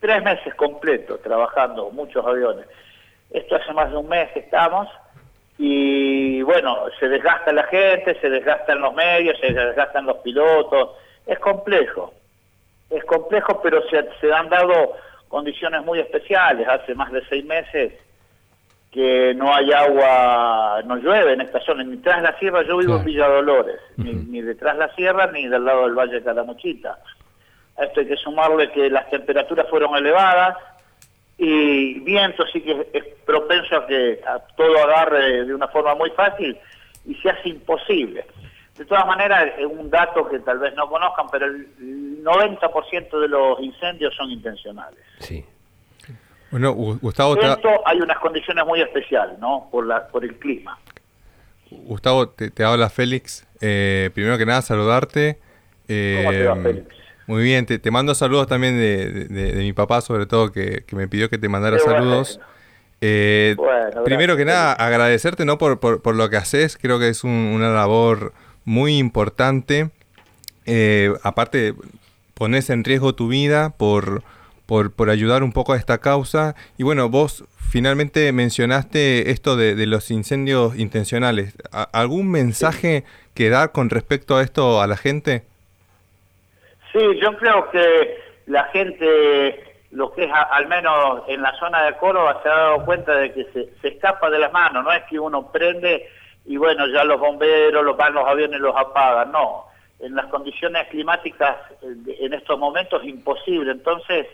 [0.00, 2.66] tres meses completos trabajando, muchos aviones.
[3.34, 4.88] Esto hace más de un mes que estamos
[5.58, 10.90] y bueno, se desgasta la gente, se desgastan los medios, se desgastan los pilotos,
[11.26, 12.14] es complejo,
[12.90, 14.92] es complejo, pero se, se han dado
[15.28, 17.92] condiciones muy especiales, hace más de seis meses
[18.92, 22.96] que no hay agua, no llueve en esta zona, ni tras la sierra, yo vivo
[22.96, 27.00] en Villa Dolores, ni, ni detrás la sierra ni del lado del Valle de Calamuchita.
[27.76, 30.56] A esto hay que sumarle que las temperaturas fueron elevadas
[31.38, 36.10] y viento sí que es propenso a que a todo agarre de una forma muy
[36.10, 36.56] fácil
[37.06, 38.24] y se hace imposible.
[38.78, 41.68] De todas maneras, es un dato que tal vez no conozcan, pero el
[42.24, 44.98] 90% de los incendios son intencionales.
[45.20, 45.44] Sí.
[46.50, 49.68] Bueno, Gu- Gustavo, te, Esto hay unas condiciones muy especiales, ¿no?
[49.70, 50.78] Por, la, por el clima.
[51.70, 53.46] Gustavo, te, te habla Félix.
[53.60, 55.38] Eh, primero que nada, saludarte.
[55.88, 56.94] Eh, ¿Cómo te va, Félix?
[57.26, 60.94] Muy bien, te, te mando saludos también de, de- mi papá, sobre todo, que, que
[60.96, 61.98] me pidió que te mandara Qué bueno.
[62.00, 62.40] saludos.
[63.00, 65.58] Eh, Bueno, primero que nada, agradecerte ¿no?
[65.58, 66.76] por, por, por lo que haces.
[66.80, 68.32] Creo que es un- una labor
[68.64, 69.90] muy importante.
[70.66, 71.74] Eh, aparte,
[72.34, 74.22] pones en riesgo tu vida por,
[74.66, 76.54] por, por ayudar un poco a esta causa.
[76.78, 81.54] Y bueno, vos finalmente mencionaste esto de, de los incendios intencionales.
[81.72, 85.44] ¿A- ¿Algún mensaje que dar con respecto a esto a la gente?
[86.94, 91.96] Sí, yo creo que la gente, lo que es al menos en la zona de
[91.96, 94.84] Córdoba, se ha dado cuenta de que se, escapa de las manos.
[94.84, 96.08] No es que uno prende
[96.44, 99.32] y bueno, ya los bomberos, los van los aviones los apagan.
[99.32, 99.64] No,
[99.98, 103.72] en las condiciones climáticas en estos momentos es imposible.
[103.72, 104.28] Entonces,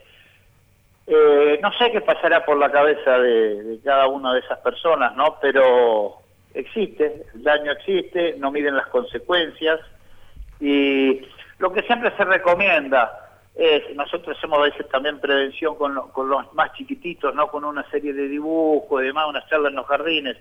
[1.06, 5.16] eh, no sé qué pasará por la cabeza de, de cada una de esas personas,
[5.16, 5.38] ¿no?
[5.40, 6.16] Pero
[6.52, 9.80] existe, el daño existe, no miden las consecuencias
[10.60, 11.22] y
[11.60, 16.28] Lo que siempre se recomienda es, nosotros hacemos a veces también prevención con, lo- con
[16.28, 19.86] los más chiquititos, no con una serie de dibujos y demás, una charla en los
[19.86, 20.36] jardines.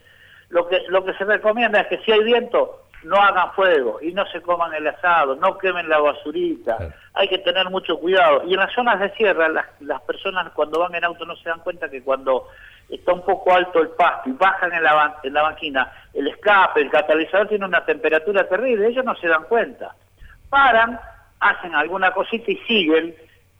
[0.49, 4.11] Lo que, lo que se recomienda es que si hay viento, no hagan fuego y
[4.13, 6.75] no se coman el asado, no quemen la basurita.
[6.77, 6.93] Claro.
[7.13, 8.43] Hay que tener mucho cuidado.
[8.45, 11.49] Y en las zonas de sierra, las, las personas cuando van en auto no se
[11.49, 12.47] dan cuenta que cuando
[12.89, 16.81] está un poco alto el pasto y bajan en la, en la máquina, el escape,
[16.81, 19.93] el catalizador tiene una temperatura terrible, ellos no se dan cuenta.
[20.49, 20.99] Paran,
[21.39, 23.15] hacen alguna cosita y siguen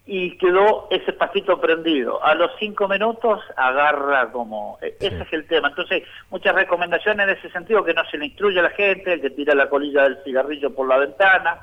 [0.06, 2.23] y quedó ese pastito prendido.
[2.23, 4.80] A los cinco minutos agarra como...
[4.82, 5.67] e- Ese es el tema.
[5.67, 9.21] Entonces, muchas recomendaciones en ese sentido, que no se le instruye a la gente, el
[9.21, 11.60] que tira la colilla del cigarrillo por la ventana,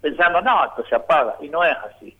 [0.00, 2.16] pensando, no, esto se apaga, y no es así.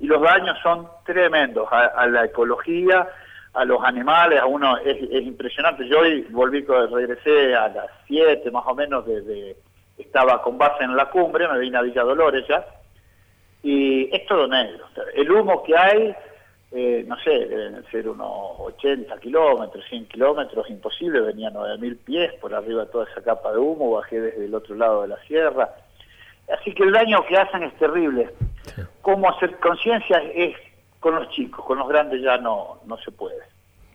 [0.00, 3.06] Y los daños son tremendos a, a la ecología,
[3.54, 5.86] a los animales, a uno es, es impresionante.
[5.86, 9.56] Yo hoy volví, regresé a las 7 más o menos desde...
[9.98, 12.64] Estaba con base en la cumbre, me vine a Villa Dolores ya,
[13.62, 14.86] y es todo negro.
[15.14, 16.14] El humo que hay,
[16.72, 22.54] eh, no sé, deben ser unos 80 kilómetros, 100 kilómetros, imposible, venía 9.000 pies por
[22.54, 25.74] arriba toda esa capa de humo, bajé desde el otro lado de la sierra.
[26.52, 28.30] Así que el daño que hacen es terrible.
[29.00, 30.56] Cómo hacer conciencia es
[31.00, 33.40] con los chicos, con los grandes ya no, no se puede.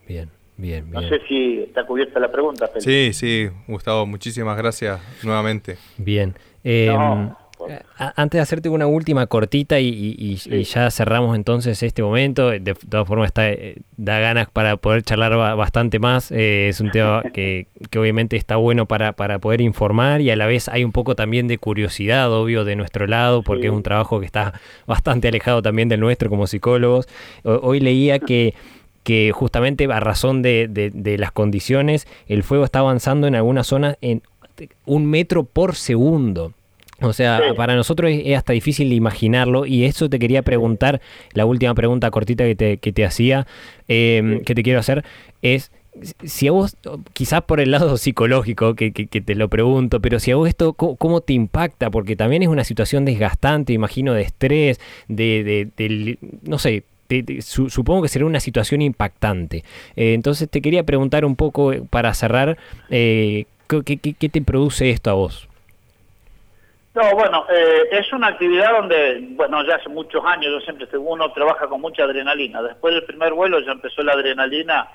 [0.08, 1.10] Bien, bien, No bien.
[1.12, 3.14] sé si está cubierta la pregunta, Felipe.
[3.14, 5.78] Sí, sí, Gustavo, muchísimas gracias nuevamente.
[5.98, 6.34] Bien.
[6.64, 10.16] Eh, No, por- a- Antes de hacerte una última cortita y, y-
[10.46, 14.78] y- y ya cerramos entonces este momento, de todas formas está, eh, da ganas para
[14.78, 19.14] poder charlar ba- bastante más, eh, es un tema que, que obviamente está bueno para,
[19.14, 22.76] para poder informar y a la vez hay un poco también de curiosidad, obvio, de
[22.76, 23.68] nuestro lado, porque Sí.
[23.70, 24.54] es un trabajo que está
[24.86, 27.08] bastante alejado también del nuestro como psicólogos.
[27.44, 28.54] O- Hoy leía que
[29.08, 33.66] que justamente a razón de, de- de las condiciones, el fuego está avanzando en algunas
[33.66, 34.22] zonas en
[34.86, 36.52] un metro por segundo.
[37.00, 37.56] O sea, Sí.
[37.56, 41.00] para nosotros es, hasta difícil de imaginarlo y eso te quería preguntar,
[41.32, 43.48] la última pregunta cortita que te, que te hacía,
[43.88, 44.44] eh, Sí.
[44.44, 45.06] que te quiero hacer,
[45.42, 45.72] es
[46.26, 46.76] si a vos,
[47.14, 50.50] quizás por el lado psicológico, que, que- que te lo pregunto, pero si a vos
[50.50, 51.90] esto, ¿cómo, cómo te impacta?
[51.92, 57.24] Porque también es una situación desgastante, imagino, de estrés, de, de- del- no sé, te-
[57.24, 59.64] te- su- supongo que será una situación impactante.
[59.96, 62.58] Eh, entonces te quería preguntar un poco, eh, para cerrar,
[62.90, 65.48] eh, ¿qué, qué- qué te produce esto a vos?
[66.96, 71.32] No, bueno, eh, es una actividad donde, bueno, ya hace muchos años, yo siempre, uno
[71.32, 72.62] trabaja con mucha adrenalina.
[72.64, 74.88] Después del primer vuelo ya empezó la adrenalina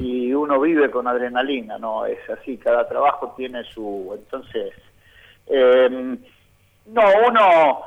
[0.00, 2.04] y uno vive con adrenalina, ¿no?
[2.06, 4.14] Es así, cada trabajo tiene su...
[4.16, 4.72] Entonces,
[6.86, 7.80] no, uno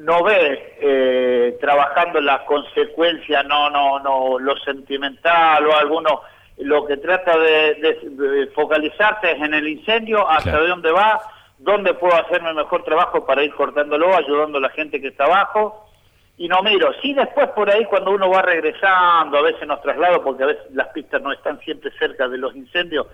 [0.00, 6.22] no ve eh, trabajando la consecuencia, no, no, no, lo sentimental o alguno,
[6.58, 10.62] lo que trata de, de- de focalizarse es en el incendio, hasta Claro.
[10.64, 11.20] de dónde va,
[11.58, 15.86] dónde puedo hacerme mejor trabajo para ir cortándolo, ayudando a la gente que está abajo,
[16.38, 16.92] y no miro.
[17.02, 20.64] Sí, después por ahí cuando uno va regresando, a veces nos traslado, porque a veces
[20.72, 23.06] las pistas no están siempre cerca de los incendios,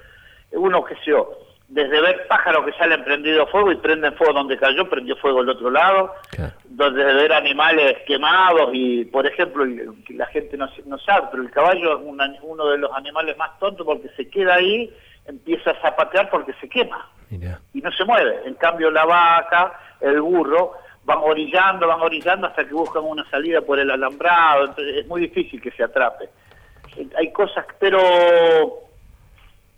[0.53, 1.33] uno, qué sé yo,
[1.69, 5.49] desde ver pájaros que salen prendido fuego y prenden fuego donde cayó, prendió fuego el
[5.49, 6.53] otro lado, Claro.
[6.65, 9.65] donde ver animales quemados y, por ejemplo,
[10.11, 13.59] la gente no, no sabe, pero el caballo es una- uno de los animales más
[13.59, 14.95] tontos porque se queda ahí,
[15.27, 17.11] empieza a zapatear porque se quema
[17.75, 18.43] y no se mueve.
[18.45, 20.73] En cambio, la vaca, el burro,
[21.05, 24.67] van orillando, van orillando hasta que buscan una salida por el alambrado.
[24.67, 26.29] Entonces, es muy difícil que se atrape.
[27.19, 27.99] Hay cosas, pero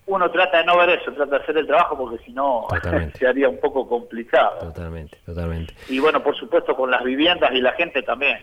[0.09, 2.67] uno trata de no ver eso, trata de hacer el trabajo porque si no
[3.19, 4.59] se haría un poco complicado.
[4.61, 5.75] Totalmente, totalmente.
[5.89, 8.39] Y bueno, por supuesto con las viviendas y la gente también.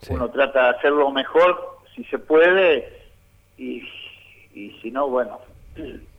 [0.00, 0.12] Sí.
[0.12, 2.92] Uno trata de hacerlo mejor si se puede
[3.56, 3.82] y,
[4.54, 5.40] y si no, bueno.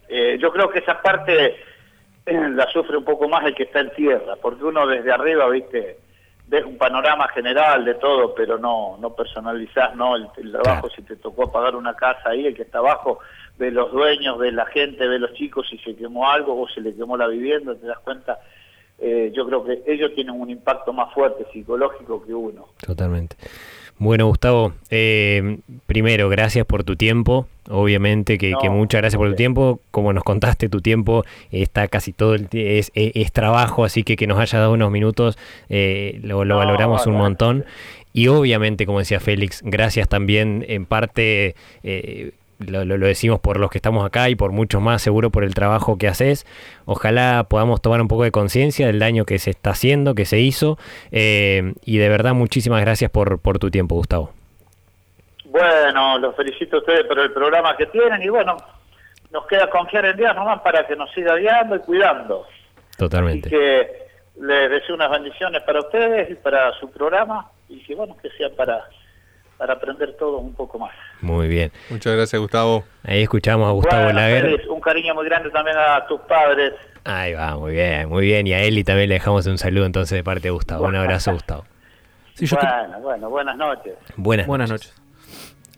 [0.09, 1.55] Eh, yo creo que esa parte
[2.25, 5.47] eh, la sufre un poco más el que está en tierra, porque uno desde arriba,
[5.49, 5.97] viste,
[6.47, 10.15] ves un panorama general de todo, pero no no personalizás, ¿no?
[10.15, 10.95] El, el trabajo, Claro.
[10.95, 13.19] si te tocó pagar una casa ahí, el que está abajo,
[13.57, 16.81] ve los dueños, ve la gente, ve los chicos, si se quemó algo o se
[16.81, 18.39] le quemó la vivienda, te das cuenta.
[18.99, 22.67] Eh, yo creo que ellos tienen un impacto más fuerte psicológico que uno.
[22.85, 23.35] Totalmente.
[23.99, 25.57] Bueno, Gustavo, eh,
[25.87, 27.47] primero, gracias por tu tiempo.
[27.69, 29.79] Obviamente que, No, que muchas gracias por tu tiempo.
[29.91, 34.15] Como nos contaste, tu tiempo está casi todo el es, es, es trabajo, así que
[34.15, 35.37] que nos haya dado unos minutos
[35.69, 37.65] eh, lo, lo No, valoramos un montón.
[38.13, 43.59] Y obviamente, como decía Félix, gracias también en parte, eh, lo, lo- lo decimos por
[43.59, 46.45] los que estamos acá y por muchos más, seguro por el trabajo que haces.
[46.85, 50.39] Ojalá podamos tomar un poco de conciencia del daño que se está haciendo, que se
[50.39, 50.77] hizo.
[51.11, 54.31] eh, y de verdad, muchísimas gracias por, por tu tiempo, Gustavo.
[55.45, 58.57] Bueno, los felicito a ustedes por el programa que tienen y bueno,
[59.31, 62.45] nos queda confiar en Dios nomás para que nos siga guiando y cuidando.
[62.89, 63.49] Así Totalmente.
[63.49, 63.87] que
[64.41, 68.49] les deseo unas bendiciones para ustedes y para su programa y que bueno, que sea
[68.55, 68.83] para,
[69.57, 70.91] para aprender todo un poco más.
[71.21, 71.71] Muy bien.
[71.89, 72.83] Muchas gracias, Gustavo.
[73.03, 74.61] Ahí escuchamos a Gustavo Bueno, Lager.
[74.69, 76.73] Un cariño muy grande también a tus padres.
[77.03, 78.45] Ahí va, muy bien, muy bien.
[78.47, 80.85] Y a Eli también le dejamos un saludo entonces de parte de Gustavo.
[80.85, 81.65] Un abrazo, Gustavo.
[82.35, 83.93] Sí, yo que- bueno, bueno, buenas noches.
[84.15, 84.93] Buenas, Buenas noches.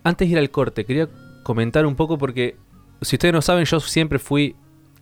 [0.04, 1.08] Antes de ir al corte, quería
[1.44, 2.56] comentar un poco porque,
[3.02, 4.56] si ustedes no saben, yo siempre fui,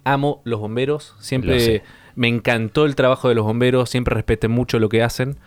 [0.03, 1.83] amo los bomberos, Lo siempre sé.
[2.15, 5.37] me encantó el trabajo de los bomberos, siempre respeté mucho lo que hacen.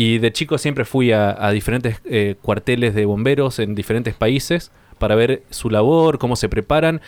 [0.00, 5.16] Y de chico siempre fui a, diferentes eh, cuarteles de bomberos en diferentes países para
[5.16, 7.00] ver su labor, cómo se preparan.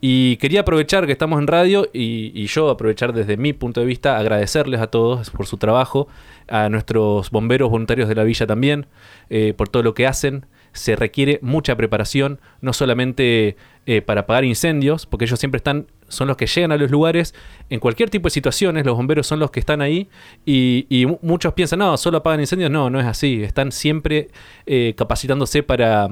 [0.00, 3.86] Y quería aprovechar que estamos en radio y, y yo aprovechar desde mi punto de
[3.86, 6.06] vista, agradecerles a todos por su trabajo,
[6.46, 8.86] a nuestros bomberos voluntarios de la villa también,
[9.28, 10.46] eh, por todo lo que hacen.
[10.70, 13.56] Se requiere mucha preparación, no solamente
[13.86, 17.34] eh, para apagar incendios, porque ellos siempre están, son los que llegan a los lugares
[17.70, 20.08] en cualquier tipo de situaciones, los bomberos son los que están ahí
[20.44, 24.28] y, y mu- muchos piensan, no, solo apagan incendios, no, no es así, están siempre
[24.66, 26.08] eh, capacitándose para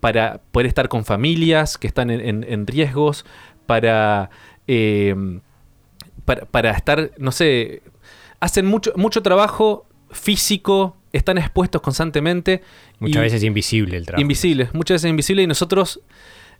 [0.00, 3.24] para poder estar con familias que están en, en- en riesgos,
[3.66, 4.28] para,
[4.68, 5.14] eh,
[6.26, 7.82] para, para estar, no sé,
[8.40, 12.60] hacen mucho, mucho trabajo físico, están expuestos constantemente.
[12.98, 14.20] Muchas y- veces invisible el trabajo.
[14.20, 16.00] Invisible, muchas veces invisible y nosotros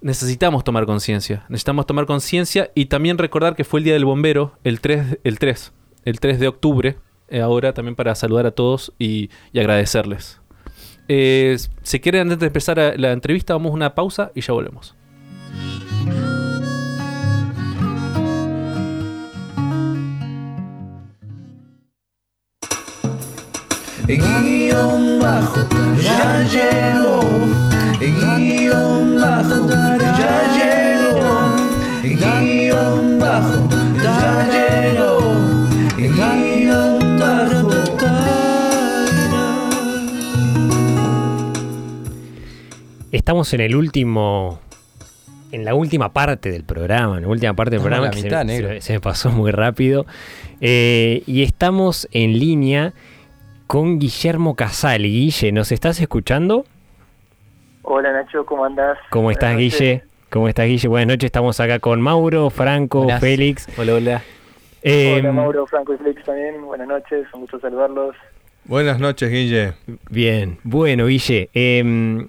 [0.04, 1.44] necesitamos tomar conciencia.
[1.48, 5.38] Necesitamos tomar conciencia y también recordar que fue el Día del Bombero, el 3, el
[5.38, 5.72] 3,
[6.04, 10.42] el 3 de octubre, eh, ahora también para saludar a todos y, agradecerles.
[11.08, 14.94] Eh, si quieren, antes de empezar la entrevista, vamos a una pausa y ya volvemos.
[24.06, 25.66] Guión bajo,
[25.98, 27.63] ya llegó.
[28.12, 31.56] Guión bajo, ya llegó.
[32.02, 33.68] Guión bajo,
[34.02, 35.18] ya llegó.
[35.96, 37.70] Guión bajo,
[43.12, 44.60] Estamos en el último.
[45.52, 48.24] En la última parte del programa, en la última parte del Estamos programa que se-
[48.26, 48.80] mitad, se, negro.
[48.80, 50.04] se me pasó muy rápido.
[50.60, 52.92] Eh, y estamos en línea
[53.68, 55.02] con Guillermo Casal.
[55.04, 56.66] Guille, ¿nos estás escuchando?
[57.86, 58.98] Hola Nacho, ¿cómo andás?
[59.10, 59.80] ¿Cómo estás, Buenas noches.
[59.80, 60.02] Guille?
[60.30, 60.88] ¿Cómo estás, Guille?
[60.88, 63.20] Buenas noches, estamos acá con Mauro, Franco, Buenas.
[63.20, 63.68] Félix.
[63.78, 64.22] Hola, hola.
[64.82, 68.16] Eh, Hola Mauro, Franco y Flix también, buenas noches, un gusto saludarlos.
[68.64, 69.74] Buenas noches, Guille.
[70.10, 72.28] Bien, bueno, Guille, em,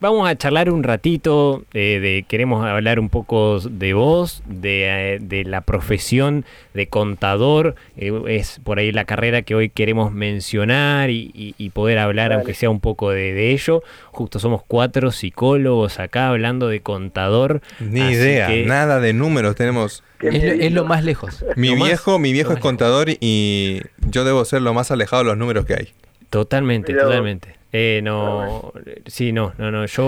[0.00, 5.18] vamos a charlar un ratito, eh, de, queremos hablar un poco de vos, de, eh,
[5.20, 11.10] de la profesión de contador, eh, es por ahí la carrera que hoy queremos mencionar
[11.10, 13.82] y, y- y poder hablar, aunque sea un poco de, de ello.
[14.12, 17.60] Justo somos cuatro psicólogos acá hablando de contador.
[17.80, 20.02] Ni idea, que- nada de números tenemos.
[20.20, 20.74] Es lo, es miedito.
[20.74, 21.44] lo más lejos.
[21.56, 25.22] Mi Lo más- viejo, mi viejo es contador y yo debo ser lo más alejado
[25.22, 25.88] de los números que hay.
[26.30, 27.12] Totalmente, Mirá vos.
[27.12, 27.57] totalmente.
[27.70, 28.72] Eh, no,
[29.06, 30.04] sí, no, no, no, yo...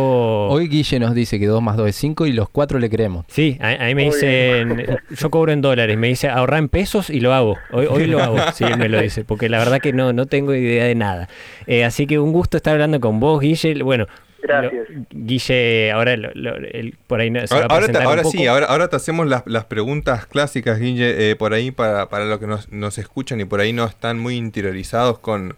[0.51, 3.27] Hoy Guille nos dice que 2 más 2 es 5 y los 4 le creemos.
[3.29, 6.71] Sí, a, a mí me Muy dicen, yo cobro en dólares, me dice ahorrar en
[6.71, 7.59] pesos y lo hago.
[7.73, 10.25] Hoy, hoy lo hago, sí, él me lo dice, porque la verdad que no, no
[10.25, 11.29] tengo idea de nada.
[11.67, 13.83] Eh, así que un gusto estar hablando con vos, Guille.
[13.83, 14.07] Bueno,
[14.43, 14.73] Gracias.
[14.89, 17.99] lo- Guille, ahora lo- lo- el- por ahí no- se va Ahora, a ahora te-
[18.03, 18.33] ahora poco.
[18.39, 22.25] sí, ahora, ahora te hacemos las, las preguntas clásicas, Guille, eh, por ahí para, para
[22.25, 25.57] los que nos, nos escuchan y por ahí no están muy interiorizados con,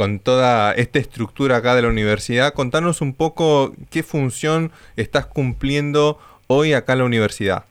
[0.00, 2.54] con toda esta estructura acá de la universidad.
[2.54, 7.64] Contanos un poco qué función estás cumpliendo hoy acá en la universidad.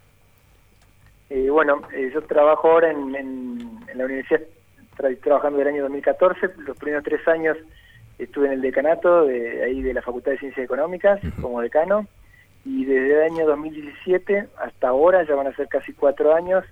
[1.31, 4.41] Eh, bueno, eh, yo trabajo ahora en, en- en la universidad,
[4.95, 7.57] tra- trabajando del año 2014, los primeros tres años
[8.19, 12.05] estuve en el decanato de ahí de la Facultad de Ciencias Económicas como decano
[12.63, 16.63] y desde el año 2017 hasta ahora, ya van a ser casi cuatro años,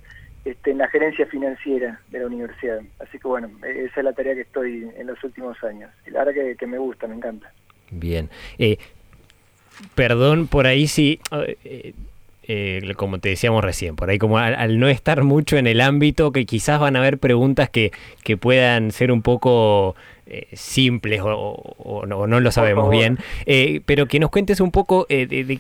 [0.49, 2.79] este, en la gerencia financiera de la universidad.
[2.99, 5.89] Así que bueno, eh, esa es la tarea que estoy en los últimos años.
[6.05, 7.51] Y la verdad que, que me gusta, me encanta.
[7.91, 8.29] Bien.
[8.57, 8.77] Eh,
[9.95, 11.93] perdón por ahí si, eh,
[12.43, 15.81] eh, como te decíamos recién, por ahí como al, al no estar mucho en el
[15.81, 17.91] ámbito, que quizás van a haber preguntas que,
[18.24, 19.95] que puedan ser un poco
[20.26, 24.30] eh, simples o, o- o no, o no lo sabemos bien, eh, pero que nos
[24.30, 25.59] cuentes un poco eh, de, de-.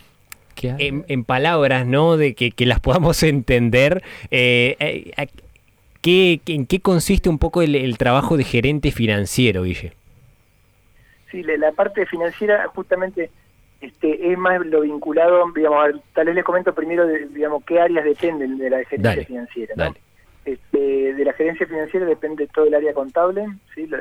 [0.63, 2.17] En, en palabras, ¿no?
[2.17, 4.03] De que, que las podamos entender.
[4.31, 5.27] eh, eh, a-
[6.01, 9.93] ¿qué- ¿En qué consiste un poco el, el trabajo de gerente financiero, Guille?
[11.31, 13.29] Sí, la, la parte financiera justamente
[13.81, 17.79] este, es más lo vinculado, digamos, al- tal vez les comento primero, de, digamos, qué
[17.79, 19.73] áreas dependen de la gerencia Dale, financiera.
[19.75, 19.83] ¿no?
[19.83, 19.97] dale.
[20.45, 23.45] Este, de la gerencia financiera depende todo el área contable,
[23.75, 23.85] ¿sí?
[23.85, 23.97] lo,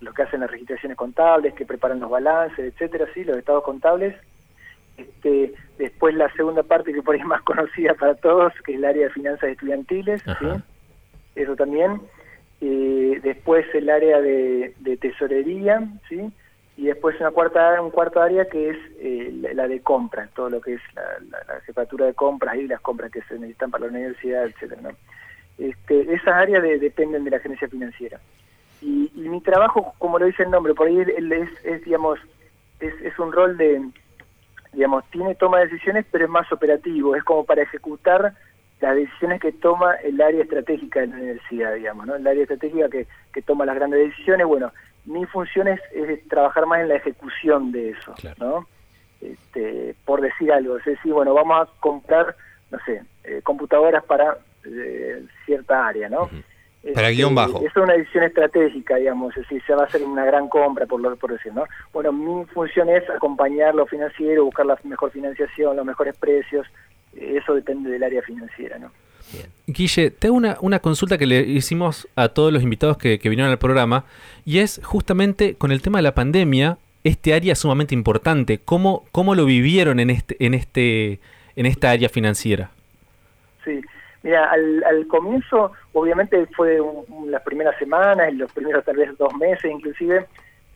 [0.00, 3.22] lo que hacen las registraciones contables, que preparan los balances, etcétera, ¿sí?
[3.22, 4.16] los estados contables.
[5.02, 8.78] Este, después la segunda parte que por ahí es más conocida para todos, que es
[8.78, 10.46] el área de finanzas estudiantiles, ¿sí?
[11.34, 12.00] Eso también.
[12.60, 16.30] Eh, después el área de, de tesorería, ¿sí?
[16.76, 20.48] y después una cuarta un cuarto área que es eh, la, la de compras, todo
[20.48, 23.70] lo que es la, la- la jefatura de compras y las compras que se necesitan
[23.70, 24.80] para la universidad, etcétera.
[24.80, 24.90] ¿no?
[25.58, 28.20] Este, esas áreas de- dependen de la gerencia financiera.
[28.80, 31.08] Y, y mi trabajo, como lo dice el nombre, por ahí es,
[31.64, 32.18] es, digamos,
[32.80, 33.82] es, es un rol de,
[34.72, 38.34] digamos, tiene toma de decisiones, pero es más operativo, es como para ejecutar
[38.80, 42.16] las decisiones que toma el área estratégica de la universidad, digamos, ¿no?
[42.16, 44.72] El área estratégica que, que toma las grandes decisiones, bueno,
[45.04, 48.66] mi función es, es trabajar más en la ejecución de eso, ¿no?
[49.20, 52.34] Este, por decir algo, es decir, bueno, vamos a comprar,
[52.70, 56.28] no sé, eh, computadoras para eh, cierta área, ¿no?
[56.94, 57.64] Para guion bajo.
[57.64, 61.00] Es una decisión estratégica, digamos, es decir, se va a hacer una gran compra, por
[61.00, 61.64] lo por decir, ¿no?
[61.92, 66.66] Bueno, mi función es acompañar lo financiero, buscar la mejor financiación, los mejores precios,
[67.16, 68.90] eso depende del área financiera, ¿no?
[69.66, 73.28] Guille, te hago una, una consulta que le hicimos a todos los invitados que, que
[73.28, 74.04] vinieron al programa
[74.44, 78.58] y es justamente con el tema de la pandemia, este área sumamente importante.
[78.58, 81.20] ¿Cómo, cómo lo vivieron en este, en este,
[81.56, 82.70] en esta área financiera?
[83.64, 83.80] Sí,
[84.22, 89.16] mira, al, al comienzo, obviamente fue un- un- las primeras semanas, los primeros tal vez
[89.18, 90.26] dos meses inclusive,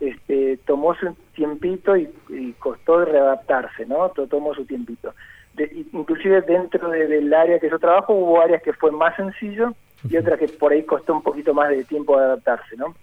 [0.00, 4.10] este, tomó su tiempito y, y costó readaptarse, ¿no?
[4.10, 5.14] To- Tomó su tiempito.
[5.54, 9.72] De- inclusive dentro de- del área que yo trabajo hubo áreas que fue más sencillo
[10.08, 12.94] y otras que por ahí costó un poquito más de tiempo de adaptarse, ¿no?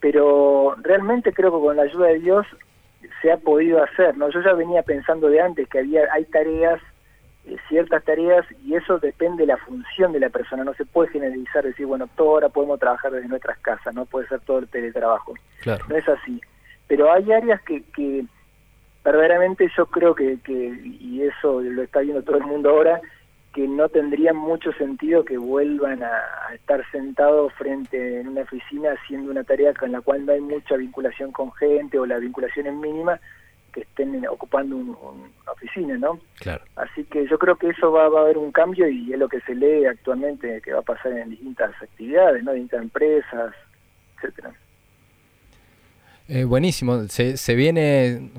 [0.00, 2.46] Pero realmente creo que con la ayuda de Dios
[3.20, 4.28] se ha podido hacer, ¿no?
[4.30, 6.80] Yo ya venía pensando de antes que había hay tareas
[7.46, 11.10] eh, ciertas tareas y eso depende de la función de la persona, no se puede
[11.10, 14.68] generalizar, decir, bueno, toda hora podemos trabajar desde nuestras casas, no puede ser todo el
[14.68, 15.84] teletrabajo, Claro.
[15.88, 16.40] no es así.
[16.86, 18.24] Pero hay áreas que, que
[19.04, 23.00] verdaderamente yo creo que, que, y eso lo está viendo todo el mundo ahora,
[23.54, 26.18] que no tendría mucho sentido que vuelvan a,
[26.48, 30.40] a estar sentados frente en una oficina haciendo una tarea con la cual no hay
[30.40, 33.18] mucha vinculación con gente o la vinculación es mínima,
[33.78, 36.18] que estén ocupando un- un- una oficina, ¿no?
[36.40, 36.62] Claro.
[36.76, 39.28] Así que yo creo que eso va, va a haber un cambio y es lo
[39.28, 42.52] que se lee actualmente que va a pasar en distintas actividades, ¿no?
[42.52, 43.54] Distintas empresas,
[44.16, 44.52] etcétera.
[46.28, 48.30] Eh, buenísimo, se, se viene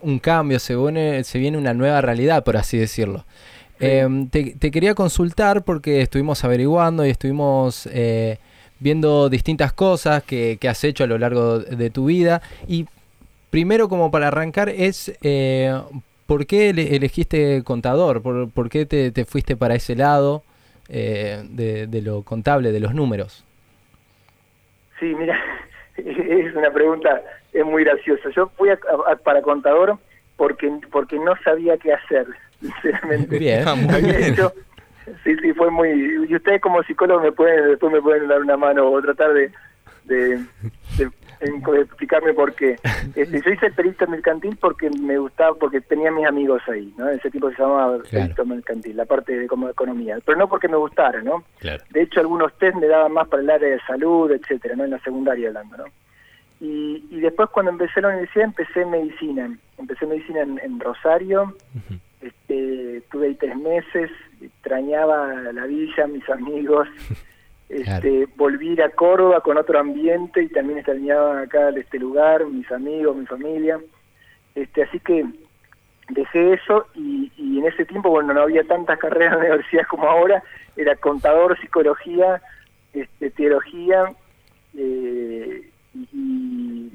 [0.00, 3.24] un cambio, se viene, se viene una nueva realidad, por así decirlo.
[3.80, 8.38] Eh, te, te quería consultar porque estuvimos averiguando y estuvimos eh,
[8.78, 12.40] viendo distintas cosas que, que has hecho a lo largo de tu vida.
[12.68, 12.86] Y
[13.52, 15.72] primero, como para arrancar, es eh,
[16.26, 18.22] ¿por qué ele- elegiste contador?
[18.22, 20.42] ¿Por, por qué te, te fuiste para ese lado
[20.88, 23.44] eh, de, de lo contable, de los números?
[24.98, 25.38] Sí, mira,
[25.96, 27.22] es una pregunta,
[27.52, 28.30] es muy graciosa.
[28.34, 28.78] Yo fui a-
[29.08, 29.98] a- para contador
[30.36, 32.26] porque porque no sabía qué hacer,
[32.60, 33.38] sinceramente.
[33.38, 33.68] Bien.
[33.68, 34.34] Ah, muy bien.
[35.24, 35.90] sí, sí, fue muy...
[36.28, 39.50] Y ustedes como psicólogos me pueden, después me pueden dar una mano o tratar de,
[40.04, 40.38] de,
[40.96, 41.10] de-
[41.42, 42.76] en- explicarme por qué.
[43.14, 47.08] Este, yo hice el perito mercantil porque me gustaba, porque tenía mis amigos ahí, ¿no?
[47.10, 50.18] Ese tipo se llamaba perito mercantil, la parte de como economía.
[50.24, 51.44] Pero no porque me gustara, ¿no?
[51.58, 51.82] Claro.
[51.90, 54.84] De hecho, algunos test me daban más para el área de salud, etcétera, ¿no?
[54.84, 55.84] En la secundaria hablando, ¿no?
[56.60, 59.54] Y, y después cuando empecé la universidad empecé medicina.
[59.78, 61.54] Empecé medicina en, en Rosario,
[62.20, 66.88] este, estuve ahí tres meses, extrañaba la villa, mis amigos,
[67.72, 73.16] este, volví a Córdoba con otro ambiente y también extrañaba acá este lugar, mis amigos,
[73.16, 73.80] mi familia.
[74.54, 75.24] Este, así que
[76.10, 80.06] dejé eso y, en ese tiempo, bueno, no había tantas carreras en la universidad como
[80.06, 80.42] ahora,
[80.76, 82.42] era contador, psicología,
[82.92, 84.04] este, teología
[84.76, 86.90] eh, y,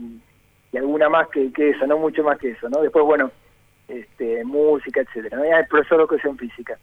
[0.78, 2.82] alguna más que, que eso, no mucho más que eso, ¿no?
[2.84, 3.32] Después, bueno,
[3.88, 5.44] este, música, etcétera, ¿no?
[5.44, 6.78] Ya el profesor de educación física.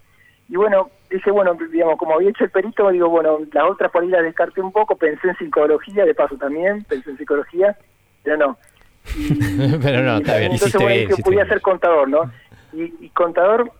[0.49, 4.03] Y bueno, dije, bueno, digamos, como había hecho el perito, digo, bueno, las otras por
[4.03, 7.77] ahí las descarté un poco, pensé en psicología, de paso también, pensé en psicología,
[8.23, 8.59] pero no.
[9.83, 10.53] Pero no, está bien.
[10.53, 11.49] Entonces, bueno, bien, que podía bien.
[11.49, 12.33] ser contador, ¿no?
[12.73, 13.71] Y, y contador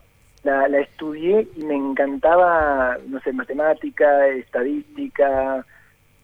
[0.43, 5.65] la, la estudié y me encantaba, no sé, matemática, estadística,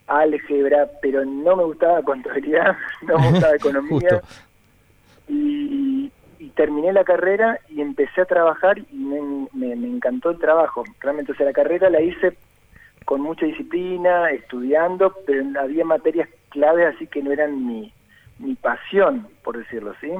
[0.06, 4.20] álgebra, pero no me gustaba contabilidad, no me gustaba economía.
[5.28, 6.10] Y,
[6.40, 9.20] y terminé la carrera y empecé a trabajar y me,
[9.52, 10.84] me, me encantó el trabajo.
[10.98, 12.34] Realmente, o sea, la carrera la hice
[13.04, 17.92] con mucha disciplina, estudiando, pero había materias claves así que no eran mi,
[18.38, 20.10] mi pasión, por decirlo así.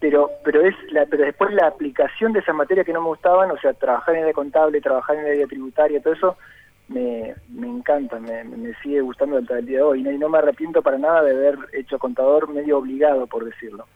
[0.00, 3.50] Pero pero es la, pero después la aplicación de esas materias que no me gustaban,
[3.50, 6.36] o sea, trabajar en el área contable, trabajar en el área tributaria, todo eso,
[6.88, 10.02] me, me encanta, me, me sigue gustando hasta el día de hoy.
[10.02, 10.10] ¿no?
[10.10, 13.86] Y no me arrepiento para nada de haber hecho contador medio obligado, por decirlo.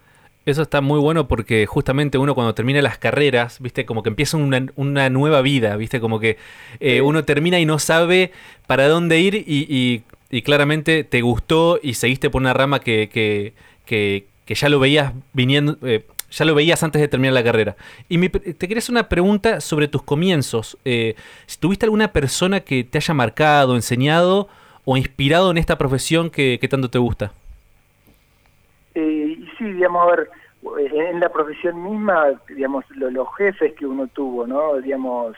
[0.44, 4.36] Eso está muy bueno porque justamente uno cuando termina las carreras, viste, como que empieza
[4.36, 6.36] una, una nueva vida, viste, como que
[6.80, 8.32] eh, uno termina y no sabe
[8.66, 13.08] para dónde ir y, y- y claramente te gustó y seguiste por una rama que,
[13.12, 13.52] que,
[13.84, 17.76] que- que ya lo veías viniendo, eh, ya lo veías antes de terminar la carrera.
[18.08, 20.76] Y te quería hacer una pregunta sobre tus comienzos.
[20.84, 21.14] Eh,
[21.46, 24.48] si ¿Tuviste alguna persona que te haya marcado, enseñado
[24.84, 27.32] o inspirado en esta profesión que, que tanto te gusta?
[28.94, 30.28] Eh, y sí, digamos, a ver,
[30.80, 34.76] eh, en la profesión misma, digamos, lo- los jefes que uno tuvo, ¿no?
[34.76, 35.36] Digamos,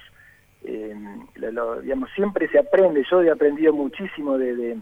[0.65, 0.95] eh,
[1.37, 3.05] lo- lo- digamos, siempre se aprende.
[3.11, 4.77] Yo he aprendido muchísimo de, de,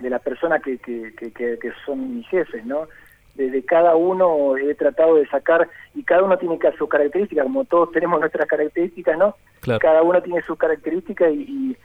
[0.00, 2.88] de las personas que, que, que, que- que son mis jefes, ¿no?
[3.36, 7.64] De, de cada uno he tratado de sacar, y cada uno tiene sus características, como
[7.64, 9.34] todos tenemos nuestras características, ¿no?
[9.60, 9.80] Claro.
[9.80, 11.76] Cada uno tiene sus características y, y,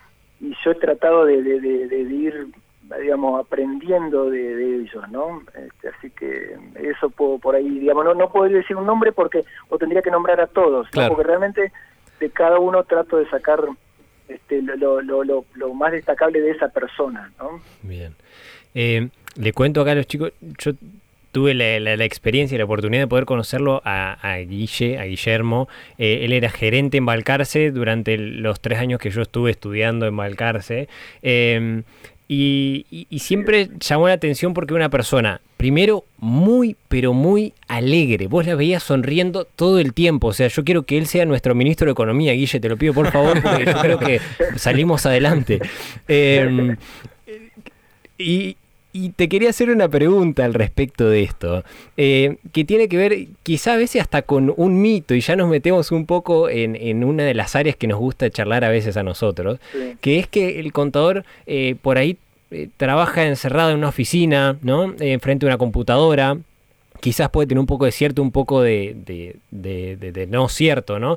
[0.47, 1.60] y yo he tratado de- de
[2.01, 2.47] ir,
[2.97, 5.43] digamos, aprendiendo de, de ellos, ¿no?
[5.55, 9.43] Este, así que eso puedo por ahí, digamos, no, no podría decir un nombre porque,
[9.69, 10.91] o tendría que nombrar a todos, ¿no?
[10.91, 11.09] Claro.
[11.15, 11.71] Porque realmente
[12.19, 13.59] de cada uno trato de sacar
[14.27, 17.61] este, lo, lo, lo, lo- más destacable de esa persona, ¿no?
[17.83, 18.13] Bien.
[18.75, 20.71] Eh, le cuento acá a los chicos, yo
[21.31, 25.03] tuve la, la- la experiencia y la oportunidad de poder conocerlo a, a Guille, a
[25.05, 25.67] Guillermo.
[25.97, 30.17] Eh, él era gerente en Balcarce durante los tres años que yo estuve estudiando en
[30.17, 30.89] Balcarce.
[31.21, 31.83] Eh,
[32.32, 38.27] y, y- y siempre llamó la atención porque una persona, primero, muy, pero muy alegre.
[38.27, 40.27] Vos la veías sonriendo todo el tiempo.
[40.27, 42.93] O sea, yo quiero que él sea nuestro ministro de Economía, Guille, te lo pido
[42.93, 44.21] por favor, porque yo creo que
[44.55, 45.59] salimos adelante.
[46.07, 46.75] Eh,
[48.17, 48.57] y,
[48.91, 51.63] y te quería hacer una pregunta al respecto de esto,
[51.97, 55.47] eh, que tiene que ver quizá a veces hasta con un mito, y ya nos
[55.49, 58.97] metemos un poco en, en una de las áreas que nos gusta charlar a veces
[58.97, 59.95] a nosotros, Sí.
[60.01, 62.17] que es que el contador eh, por ahí
[62.51, 64.95] eh, trabaja encerrado en una oficina, ¿no?
[65.21, 66.37] Frente a una computadora.
[66.99, 70.97] Quizás puede tener un poco de cierto, un poco de, de- de- de- no cierto,
[70.99, 71.15] ¿no?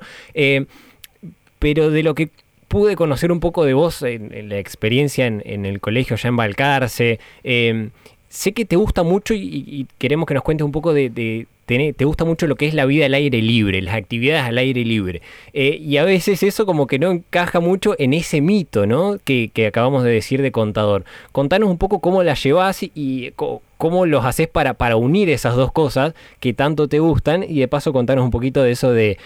[1.58, 2.30] Pero de lo que
[2.72, 7.20] pude conocer un poco de vos en, la experiencia en, el colegio allá en Balcarce,
[7.44, 7.90] eh,
[8.30, 11.46] sé que te gusta mucho y, queremos que nos cuentes un poco de-
[11.94, 14.84] te gusta mucho lo que es la vida al aire libre, las actividades al aire
[14.84, 15.22] libre.
[15.52, 19.18] Eh, y a veces eso como que no encaja mucho en ese mito, ¿no?
[19.24, 21.04] Que, acabamos de decir de contador.
[21.32, 23.32] Contanos un poco cómo la llevas y,
[23.78, 27.92] cómo los haces para, unir esas dos cosas que tanto te gustan y de paso
[27.92, 29.18] contanos un poquito de eso de,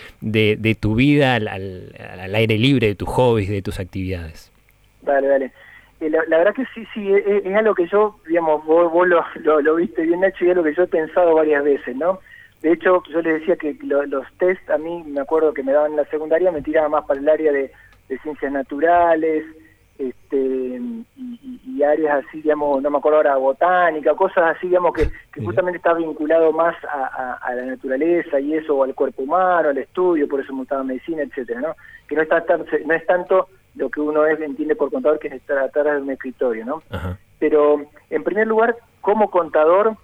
[0.81, 4.53] tu vida al aire libre, de tus hobbies, de tus actividades.
[5.03, 5.53] Dale, dale.
[6.01, 9.09] Eh, la, la verdad que sí, sí, es, es algo que yo, digamos, vos, vos
[9.09, 11.97] lo, lo, lo viste bien Nacho y es algo que yo he pensado varias veces,
[11.97, 12.21] ¿no?
[12.63, 15.73] De hecho, yo les decía que lo- los test, a mí me acuerdo que me
[15.73, 17.71] daban en la secundaria, me tiraban más para el área de,
[18.09, 19.45] de ciencias naturales,
[19.99, 24.93] este y, y- y áreas así, digamos, no me acuerdo ahora, botánica, cosas así, digamos,
[24.95, 28.95] que, que justamente está vinculado más a, a- a la naturaleza y eso, o al
[28.95, 31.75] cuerpo humano, al estudio, por eso me gustaba medicina, etcétera, ¿no?
[32.09, 35.29] Que no, está tan, no es tanto lo que uno es, entiende por contador, que
[35.29, 36.83] es estar atrás de un escritorio, ¿no?
[36.91, 37.19] Ajá.
[37.39, 39.95] pero en primer lugar, como contador,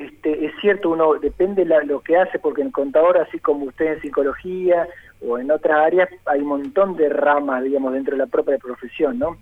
[0.00, 3.94] este, es cierto, uno depende la, lo que hace, porque en contador, así como usted
[3.94, 4.88] en psicología
[5.26, 9.18] o en otras áreas, hay un montón de ramas, digamos, dentro de la propia profesión,
[9.18, 9.36] ¿no?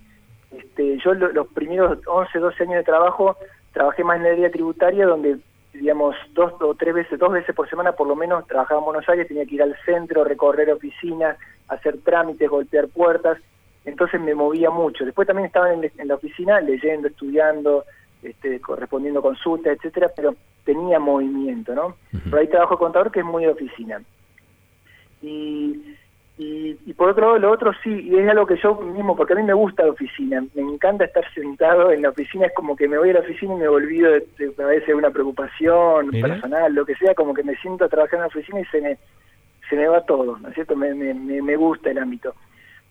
[0.51, 3.37] Este, yo lo- los primeros 11, 12 años de trabajo,
[3.71, 5.37] trabajé más en el área tributaria, donde,
[5.73, 9.07] digamos, dos o tres veces, dos veces por semana por lo menos, trabajaba en Buenos
[9.07, 11.37] Aires, tenía que ir al centro, recorrer oficinas,
[11.69, 13.37] hacer trámites, golpear puertas,
[13.85, 15.05] entonces me movía mucho.
[15.05, 17.85] Después también estaba en la oficina leyendo, estudiando,
[18.23, 21.95] este, co- respondiendo consultas, etcétera, pero tenía movimiento, ¿no?
[22.29, 24.01] Por ahí trabajo de contador que es muy de oficina.
[25.21, 25.95] Y,
[26.37, 29.33] y, y por otro lado, lo otro sí, y es algo que yo mismo, porque
[29.33, 32.75] a mí me gusta la oficina, me encanta estar sentado en la oficina, es como
[32.75, 36.09] que me voy a la oficina y me olvido de, de a veces una preocupación
[36.09, 36.29] Mira.
[36.29, 38.81] personal, lo que sea, como que me siento a trabajar en la oficina y se
[38.81, 38.97] me,
[39.69, 40.75] se me va todo, ¿no es cierto?
[40.75, 42.33] Me, me, me gusta el ámbito.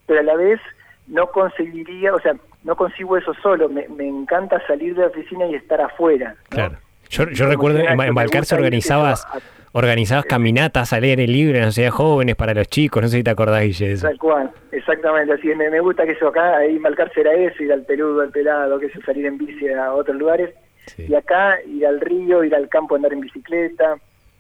[0.07, 0.61] Pero a la vez
[1.07, 2.37] no conseguiría, o sea,
[2.69, 6.37] no consigo eso solo, me, me encanta salir de la oficina y estar afuera.
[6.39, 6.45] ¿no?
[6.51, 6.77] Claro.
[7.09, 9.27] Yo, yo recuerdo en, en Balcarce organizabas,
[9.73, 13.23] organizabas caminatas al aire libre en la sociedad jóvenes para los chicos, no sé si
[13.25, 14.07] te acordás, Guille, de eso.
[14.07, 17.73] Tal cual, exactamente, así me, me gusta que eso acá, ahí Malcarce era eso, ir
[17.73, 20.55] al peludo, al pelado, que eso, salir en bici a otros lugares,
[20.95, 21.07] Sí.
[21.09, 23.97] y acá ir al río, ir al campo, andar en bicicleta,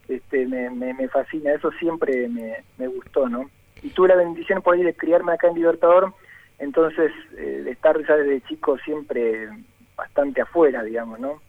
[0.06, 3.50] este me, me, me fascina, eso siempre me, me gustó, ¿no?
[3.82, 6.12] Y tuve la bendición por ir de criarme acá en Libertador,
[6.58, 9.48] entonces eh, estar ya desde chico siempre
[9.96, 11.40] bastante afuera, digamos, ¿no?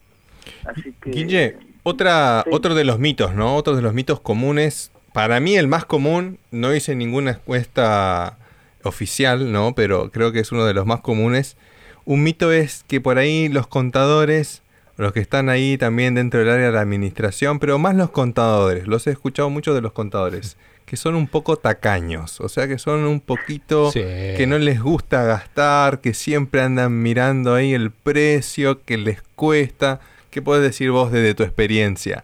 [0.66, 1.12] Así que...
[1.12, 2.50] Guille, otra, Sí.
[2.54, 3.56] otro de los mitos, ¿no?
[3.56, 4.92] Otro de los mitos comunes.
[5.14, 8.38] Para mí el más común, no hice ninguna encuesta
[8.84, 9.74] oficial, ¿no?
[9.76, 11.58] Pero creo que es uno de los más comunes.
[12.06, 14.64] Un mito es que por ahí los contadores
[15.00, 18.86] los que están ahí también dentro del área de la administración, pero más los contadores.
[18.86, 20.58] Los he escuchado mucho de los contadores,
[20.90, 24.02] que son un poco tacaños, o sea que son un poquito Sí.
[24.02, 30.00] que no les gusta gastar, que siempre andan mirando ahí el precio, que les cuesta.
[30.32, 32.24] ¿Qué puedes decir vos desde tu experiencia?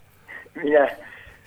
[0.64, 0.98] Mira,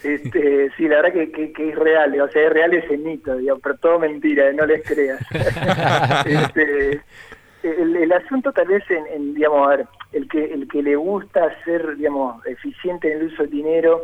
[0.04, 3.36] este, sí, la verdad que, que- que es real, o sea, es real ese mito,
[3.36, 5.18] digamos, pero todo mentira, no les creas.
[6.26, 7.00] Este,
[7.62, 10.94] el, el asunto tal vez en, en, digamos, a ver, el que, el que le
[10.96, 14.00] gusta ser, digamos, eficiente en el uso del dinero,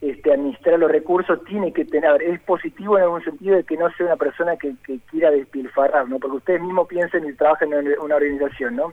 [0.00, 3.76] este, administrar los recursos, tiene que tener, ver, es positivo en algún sentido de que
[3.76, 6.18] no sea una persona que, que quiera despilfarrar, ¿no?
[6.18, 8.92] Porque ustedes mismos piensen y trabajan en una organización, ¿no?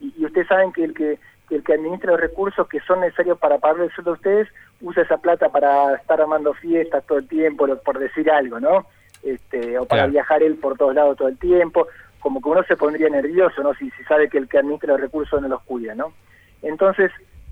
[0.00, 3.00] Y, y ustedes saben que el que, que el que administra los recursos que son
[3.00, 4.48] necesarios para pagarle el sueldo a ustedes,
[4.80, 8.86] usa esa plata para estar armando fiestas todo el tiempo, por decir algo, ¿no?
[9.22, 10.12] Este, o para Claro.
[10.12, 11.86] viajar él por todos lados todo el tiempo,
[12.20, 13.74] como que uno se pondría nervioso, ¿no?
[13.74, 16.12] Si, si sabe que el que administra los recursos no los cuida, ¿no?
[16.62, 17.10] Entonces,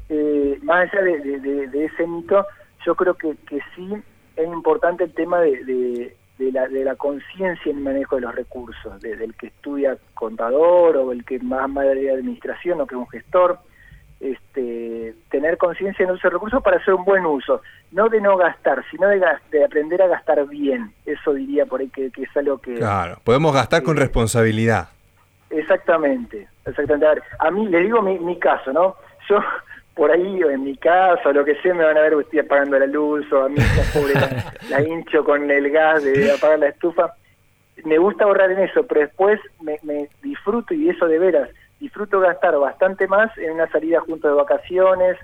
[0.09, 2.47] eh, más allá de, de- de- de ese mito,
[2.85, 3.89] yo creo que, que sí
[4.37, 8.23] es importante el tema de, de- de la, de la conciencia en el manejo de
[8.23, 12.87] los recursos, de- del que estudia contador o el que más madre de administración o
[12.89, 13.59] que es un gestor,
[14.21, 17.61] este, tener conciencia en el uso de recursos para hacer un buen uso,
[17.93, 19.23] no de no gastar, sino de,
[19.65, 22.75] aprender a gastar bien, eso diría por ahí que, que es algo que...
[22.75, 24.89] Claro, podemos gastar con responsabilidad.
[25.51, 27.07] Exactamente, exactamente.
[27.07, 28.97] A ver, a mí, les digo mi, mi caso, ¿no?
[29.29, 29.39] Yo,
[29.95, 32.41] por ahí, o en mi casa, o lo que sea, me van a ver estoy
[32.41, 36.33] apagando la luz, o a mí, la pobre, la, la hincho con el gas de
[36.33, 37.15] apagar la estufa.
[37.85, 42.21] Me gusta ahorrar en eso, pero después me, me disfruto, y eso de veras, disfruto
[42.21, 45.17] gastar bastante más en una salida junto de vacaciones,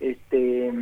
[0.00, 0.72] este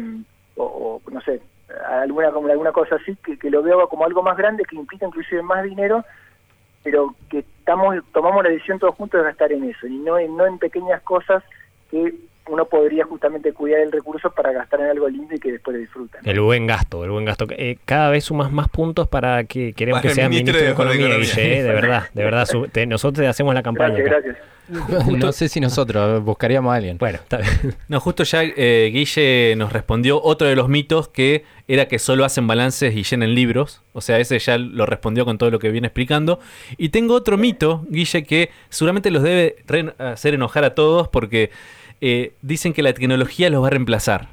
[0.57, 1.41] o, o, no sé,
[1.89, 5.07] alguna como alguna cosa así, que, que lo veo como algo más grande, que implica
[5.07, 6.05] inclusive más dinero,
[6.83, 10.37] pero que estamos tomamos la decisión todos juntos de gastar en eso y no en,
[10.37, 11.43] no en pequeñas cosas
[11.91, 12.15] que
[12.49, 15.81] uno podría justamente cuidar el recurso para gastar en algo lindo y que después lo
[15.81, 16.21] disfrutan.
[16.25, 17.47] El buen gasto, el buen gasto.
[17.51, 20.67] Eh, cada vez sumas más puntos para que queremos Para que sea ministro ministro de
[20.67, 21.35] de Economía, Economía.
[21.35, 22.47] Guille, eh, de verdad, de verdad.
[22.47, 23.95] su- te- nosotros te hacemos la campaña.
[23.99, 24.37] Gracias, gracias.
[25.19, 26.99] No sé si nosotros, buscaríamos a alguien.
[26.99, 27.75] Bueno, está bien.
[27.89, 32.23] No, justo ya eh, Guille nos respondió otro de los mitos que era que solo
[32.27, 33.81] hacen balances y llenan libros.
[33.95, 36.39] O sea, ese ya lo respondió con todo lo que viene explicando.
[36.77, 41.51] Y tengo otro mito, Guille, que seguramente los debe re- hacer enojar a todos porque
[42.01, 44.29] eh, dicen que la tecnología los va a reemplazar.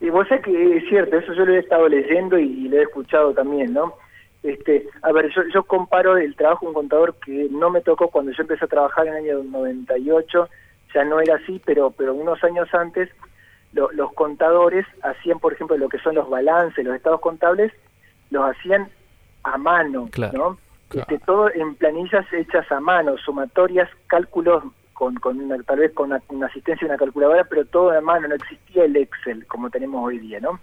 [0.00, 2.82] Y vos sabés que es cierto, eso yo lo he estado leyendo y lo he
[2.82, 3.94] escuchado también, ¿no?
[4.42, 8.08] Este, a ver, yo, yo comparo el trabajo de un contador que no me tocó
[8.08, 10.48] cuando yo empecé a trabajar en el año 98,
[10.94, 13.08] ya no era así, pero, pero unos años antes
[13.72, 17.72] lo- los contadores hacían, por ejemplo, lo que son los balances, los estados contables,
[18.30, 18.88] los hacían
[19.44, 20.58] a mano, Claro,
[20.92, 21.00] ¿no?
[21.00, 24.62] Este, todo en planillas hechas a mano, sumatorias, cálculos
[24.94, 28.00] con, con una- tal vez con una, una asistencia de una calculadora, pero todo a
[28.00, 30.58] mano, no existía el Excel como tenemos hoy día, ¿no?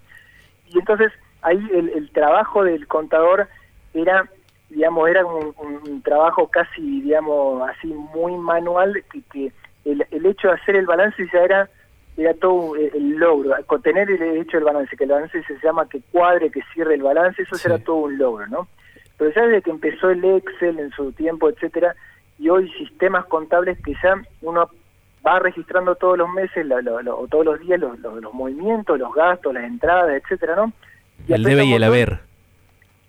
[0.70, 1.12] Y entonces
[1.44, 3.48] ahí el, el trabajo del contador
[3.94, 4.28] era,
[4.70, 9.52] digamos, era un, un- trabajo casi, digamos, así muy manual, que, que
[9.86, 11.70] el, el hecho de hacer el balance ya era
[12.18, 15.58] era todo un- el, logro, con tener el hecho del balance, que el balance se
[15.64, 17.68] llama que cuadre, que cierre el balance, eso Sí.
[17.68, 18.68] ya era todo un logro, ¿no?
[19.18, 21.96] Pero ya desde que empezó el Excel en su tiempo, etcétera,
[22.42, 24.70] y hoy sistemas contables que ya uno
[25.26, 28.98] va registrando todos los meses lo- lo- o todos los días los, los- los movimientos,
[29.00, 30.74] los gastos, las entradas, etcétera, ¿no?
[31.28, 32.20] Y El debe y el haber.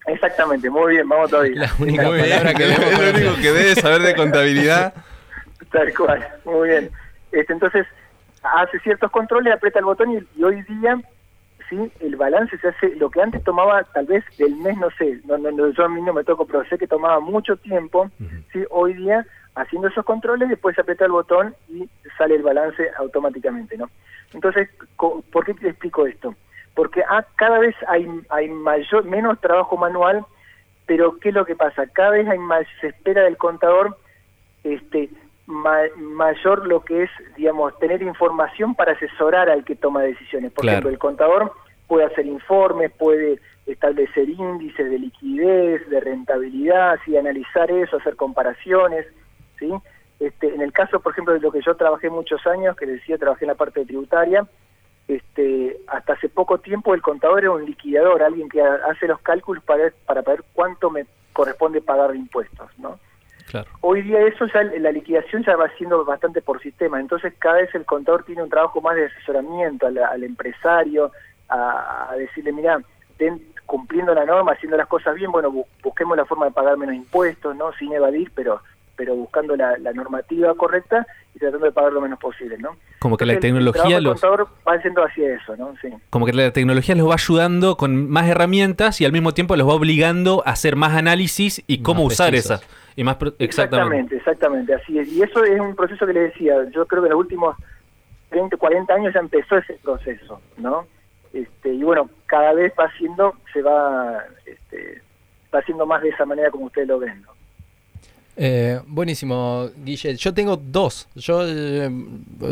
[0.06, 1.62] Exactamente, muy bien, vamos todavía.
[1.62, 4.92] La única Muy bien, que es debemos lo único que debes saber de contabilidad.
[5.72, 6.90] Tal cual, muy bien.
[7.30, 7.86] Este, entonces,
[8.42, 10.98] hace ciertos controles, aprieta el botón y, y hoy día,
[11.72, 15.20] sí, el balance se hace, lo que antes tomaba tal vez del mes, no sé,
[15.24, 18.10] no, no, yo a mí no me toco, pero sé que tomaba mucho tiempo,
[18.52, 23.78] sí, hoy día, haciendo esos controles, después aprieta el botón y sale el balance automáticamente,
[23.78, 23.88] ¿no?
[24.34, 26.34] Entonces, ¿por qué te explico esto?
[26.74, 30.24] Porque ah, cada vez hay, hay mayor, menos trabajo manual,
[30.86, 31.86] pero ¿qué es lo que pasa?
[31.86, 33.96] Cada vez hay más, se espera del contador
[34.64, 35.10] este
[35.52, 40.50] ma- mayor lo que es, digamos, tener información para asesorar al que toma decisiones.
[40.52, 40.76] Por Claro.
[40.78, 41.52] ejemplo, el contador
[41.86, 49.06] puede hacer informes, puede establecer índices de liquidez, de rentabilidad, sí, analizar eso, hacer comparaciones,
[49.58, 49.70] ¿sí?
[50.18, 53.18] Este, en el caso, por ejemplo, de lo que yo trabajé muchos años, que decía,
[53.18, 54.46] trabajé en la parte tributaria,
[55.08, 59.20] este, hasta hace poco tiempo el contador era un liquidador, alguien que ha- hace los
[59.20, 62.98] cálculos para, para ver cuánto me corresponde pagar de impuestos, ¿no?
[63.80, 67.74] Hoy día eso ya, la liquidación ya va siendo bastante por sistema, entonces cada vez
[67.74, 71.12] el contador tiene un trabajo más de asesoramiento al, empresario,
[71.48, 72.80] a, a decirle, mira,
[73.66, 76.94] cumpliendo la norma, haciendo las cosas bien, bueno, bu- busquemos la forma de pagar menos
[76.94, 77.72] impuestos, ¿no?
[77.74, 78.60] Sin evadir, pero
[78.96, 82.76] pero buscando la, la normativa correcta y tratando de pagar lo menos posible, ¿no?
[82.98, 85.74] Como que la Entonces, tecnología el los- contador va yendo hacia eso, ¿no?
[85.80, 85.88] Sí.
[86.10, 89.66] Como que la tecnología los va ayudando con más herramientas y al mismo tiempo los
[89.68, 92.60] va obligando a hacer más análisis y cómo Más usar precisos.
[92.62, 92.76] esas.
[92.94, 94.14] Y más pro- exactamente.
[94.14, 95.08] Exactamente, exactamente, así es.
[95.12, 97.56] Y eso es un proceso que le decía, yo creo que en los últimos
[98.28, 100.86] 30, 40 años ya empezó ese proceso, ¿no?
[101.32, 105.00] Este, y bueno, cada vez va siendo, se va, este,
[105.54, 107.32] va haciendo más de esa manera como ustedes lo ven, ¿no?
[108.36, 110.16] Eh, buenísimo, Guille.
[110.16, 111.06] Yo tengo dos.
[111.14, 111.90] Yo eh,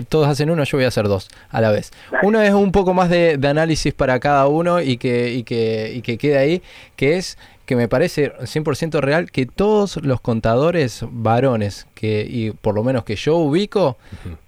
[0.09, 1.91] todos hacen uno, yo voy a hacer dos a la vez.
[2.11, 2.27] Dale.
[2.27, 5.93] Uno es un poco más de, de análisis para cada uno y que, y que,
[5.95, 6.63] y que quede ahí,
[6.97, 12.75] que es que me parece 100% real que todos los contadores varones, que y por
[12.75, 13.97] lo menos que yo ubico,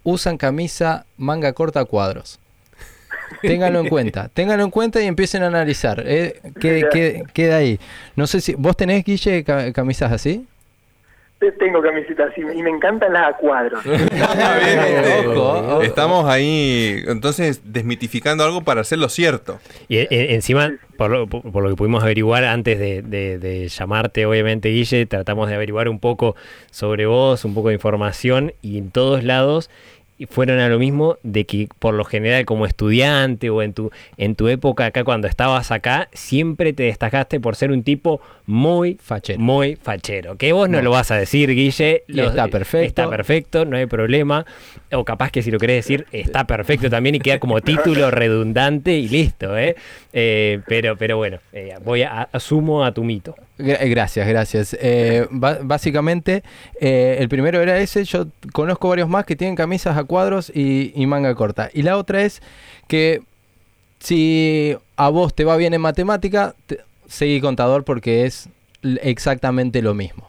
[0.03, 2.41] usan camisa manga corta cuadros.
[3.41, 6.03] Ténganlo en cuenta, ténganlo en cuenta y empiecen a analizar.
[6.05, 7.79] Eh, que, que- queda ahí.
[8.17, 10.45] No sé si vos tenés, Guille, ca- camisas así.
[11.43, 13.83] Te- Tengo camisetas y, y me encantan las a cuadros.
[15.83, 19.59] Estamos ahí, entonces, desmitificando algo para hacerlo cierto.
[19.89, 23.67] Y e- e- encima, por lo, por- lo que pudimos averiguar antes de, de- de
[23.69, 26.37] llamarte, obviamente, Guille, tratamos de averiguar un poco
[26.71, 29.69] sobre vos, un poco de información, y en todos lados
[30.31, 34.37] fueron a lo mismo de que por lo general como estudiante o en tu en
[34.37, 39.41] tu época acá cuando estabas acá siempre te destacaste por ser un tipo muy Fachero.
[39.41, 40.85] muy fachero que vos no, No.
[40.85, 42.87] lo vas a decir Guille está perfecto.
[42.87, 44.47] está perfecto no hay problema
[44.93, 48.93] o capaz que si lo querés decir está perfecto también y queda como título redundante
[48.97, 49.75] y listo eh,
[50.15, 54.77] Eh, pero pero bueno eh, voy a asumo a tu mito Gra- Gracias, gracias.
[54.81, 56.43] Eh, básicamente,
[56.81, 58.05] eh, el primero era ese.
[58.05, 61.71] Yo conozco varios más que tienen camisas a cuadros y, y manga corta.
[61.73, 62.43] Y la otra es
[62.89, 63.21] que
[64.01, 68.49] si a vos te va bien en matemática, te- seguí contador porque es
[68.83, 70.29] l- exactamente lo mismo.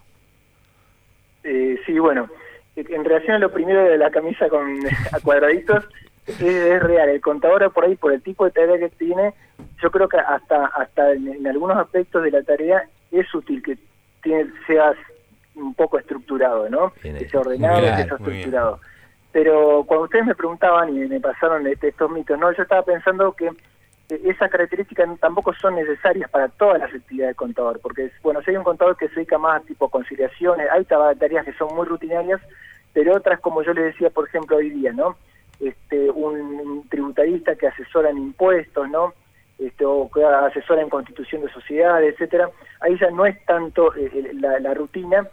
[1.44, 2.30] Eh, sí, bueno,
[2.76, 4.80] en relación a lo primero de la camisa con
[5.12, 5.86] a cuadraditos,
[6.28, 7.10] es, es real.
[7.10, 9.34] El contador por ahí, por el tipo de tarea que tiene,
[9.82, 13.78] yo creo que hasta hasta en, en algunos aspectos de la tarea es útil que
[14.22, 14.96] tiene, seas
[15.56, 16.94] un poco estructurado, ¿no?
[17.04, 17.18] Bien.
[17.18, 18.80] Que sea ordenado, que sea estructurado.
[19.32, 23.32] Pero cuando ustedes me preguntaban y me pasaron este- estos mitos, no, yo estaba pensando
[23.34, 28.42] que eh, esas características tampoco son necesarias para todas las actividades del contador, porque bueno,
[28.42, 31.76] si hay un contador que se dedica más a tipo conciliaciones, hay tareas que son
[31.76, 32.42] muy rutinarias,
[32.94, 35.18] pero otras como yo le decía, por ejemplo, hoy día, ¿no?
[35.68, 39.14] Este, un, tributarista que asesora en impuestos, ¿no?
[39.60, 42.50] Este, o que asesora en constitución de sociedades, etcétera,
[42.82, 45.28] ahí ya no es tanto eh, la, rutina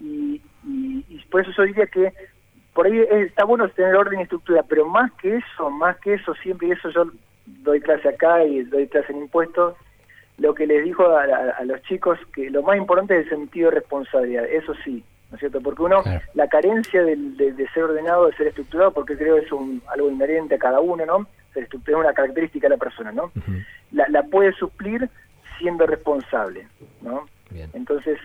[0.00, 2.12] y, y- por eso yo diría que
[2.74, 6.34] por ahí está bueno tener orden y estructura, pero más que eso, más que eso,
[6.36, 7.04] siempre, y eso yo
[7.46, 9.74] doy clase acá y doy clase en impuestos,
[10.38, 13.30] lo que les dijo a, a- a los chicos, que lo más importante es el
[13.38, 15.60] sentido de responsabilidad, eso sí, ¿no es cierto?
[15.60, 16.20] Porque uno, Claro.
[16.34, 19.82] la carencia del- de, de ser ordenado, de ser estructurado, porque creo que es un,
[19.88, 21.26] algo inherente a cada uno, ¿no?
[21.54, 23.32] Ser estructurado es una característica de la persona, ¿no?
[23.92, 25.08] la, la puede suplir
[25.58, 26.66] siendo responsable,
[27.02, 27.26] ¿no?
[27.50, 27.70] Bien.
[27.74, 28.18] Entonces,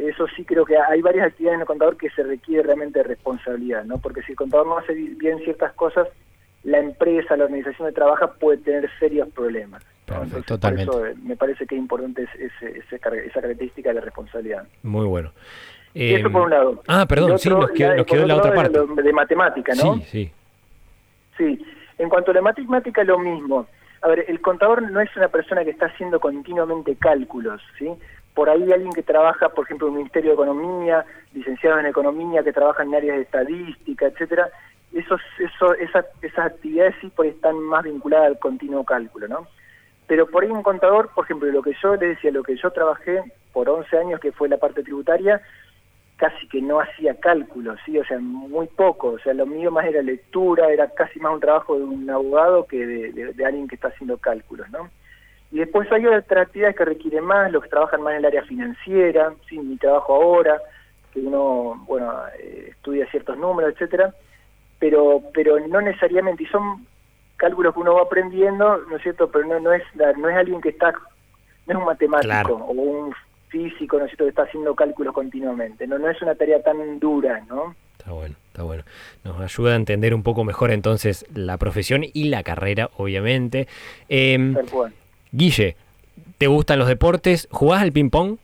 [0.00, 3.04] eso sí creo que hay varias actividades en el contador que se requiere realmente de
[3.04, 3.98] responsabilidad, ¿no?
[3.98, 6.08] Porque si el contador no hace bi- bien ciertas cosas,
[6.64, 9.84] la empresa, la organización de trabajo puede tener serios problemas.
[10.06, 10.90] Entonces, totalmente.
[10.90, 14.66] Por eso eh, me parece que es importante ese- esa característica de la responsabilidad.
[14.82, 15.32] muy bueno
[15.94, 16.82] Y eso Eh, por un lado.
[16.88, 19.96] ah perdón sí nos quedó, nos quedó la otra parte de matemática, ¿no?
[19.96, 20.32] sí sí
[21.38, 21.64] Sí,
[21.98, 23.66] en cuanto a la matemática, lo mismo.
[24.02, 27.90] A ver, el contador no es una persona que está haciendo continuamente cálculos, ¿sí?
[28.34, 32.42] Por ahí alguien que trabaja, por ejemplo, en el Ministerio de Economía, licenciado en Economía,
[32.42, 34.48] que trabaja en áreas de estadística, etcétera,
[34.92, 39.46] esos, eso, esas, esas actividades sí por ahí están más vinculadas al continuo cálculo, ¿no?
[40.06, 42.70] Pero por ahí un contador, por ejemplo, lo que yo le decía, lo que yo
[42.70, 43.22] trabajé
[43.52, 45.40] por 11 años, que fue la parte tributaria,
[46.16, 47.98] casi que no hacía cálculos, ¿sí?
[47.98, 49.08] O sea, muy poco.
[49.08, 52.66] O sea, lo mío más era lectura, era casi más un trabajo de un abogado
[52.66, 54.88] que de, de- de alguien que está haciendo cálculos, ¿no?
[55.50, 58.42] Y después hay otras actividades que requieren más, los que trabajan más en el área
[58.44, 59.58] financiera, ¿sí?
[59.58, 60.60] Mi trabajo ahora,
[61.12, 64.14] que uno, bueno, eh, estudia ciertos números, etcétera,
[64.78, 66.86] pero pero no necesariamente, y son
[67.36, 69.30] cálculos que uno va aprendiendo, ¿no es cierto?
[69.30, 72.54] Pero no, no es no es alguien que está, no es un matemático Claro.
[72.56, 73.14] o un
[73.52, 76.98] físico, ¿no es cierto?, que está haciendo cálculos continuamente, no no es una tarea tan
[76.98, 77.76] dura, ¿no?
[77.98, 78.82] Está bueno, está bueno.
[79.22, 83.68] Nos ayuda a entender un poco mejor entonces la profesión y la carrera, obviamente.
[84.72, 84.92] Cual.
[85.30, 85.76] Guille,
[86.38, 87.46] ¿te gustan los deportes?
[87.52, 88.38] ¿Jugás al ping-pong?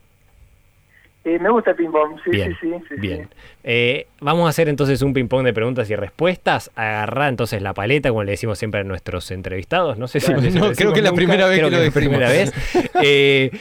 [1.25, 3.23] Eh, me gusta el ping-pong, sí, sí, sí, sí, bien.
[3.29, 3.35] sí.
[3.65, 6.71] Eh, vamos a hacer entonces un ping-pong de preguntas y respuestas.
[6.75, 9.97] Agarrá entonces la paleta, como le decimos siempre a nuestros entrevistados.
[9.97, 11.99] No sé si No, creo que es la primera vez creo que lo es la
[12.01, 12.51] primera vez.
[12.53, 12.89] decimos.
[13.03, 13.51] Eh,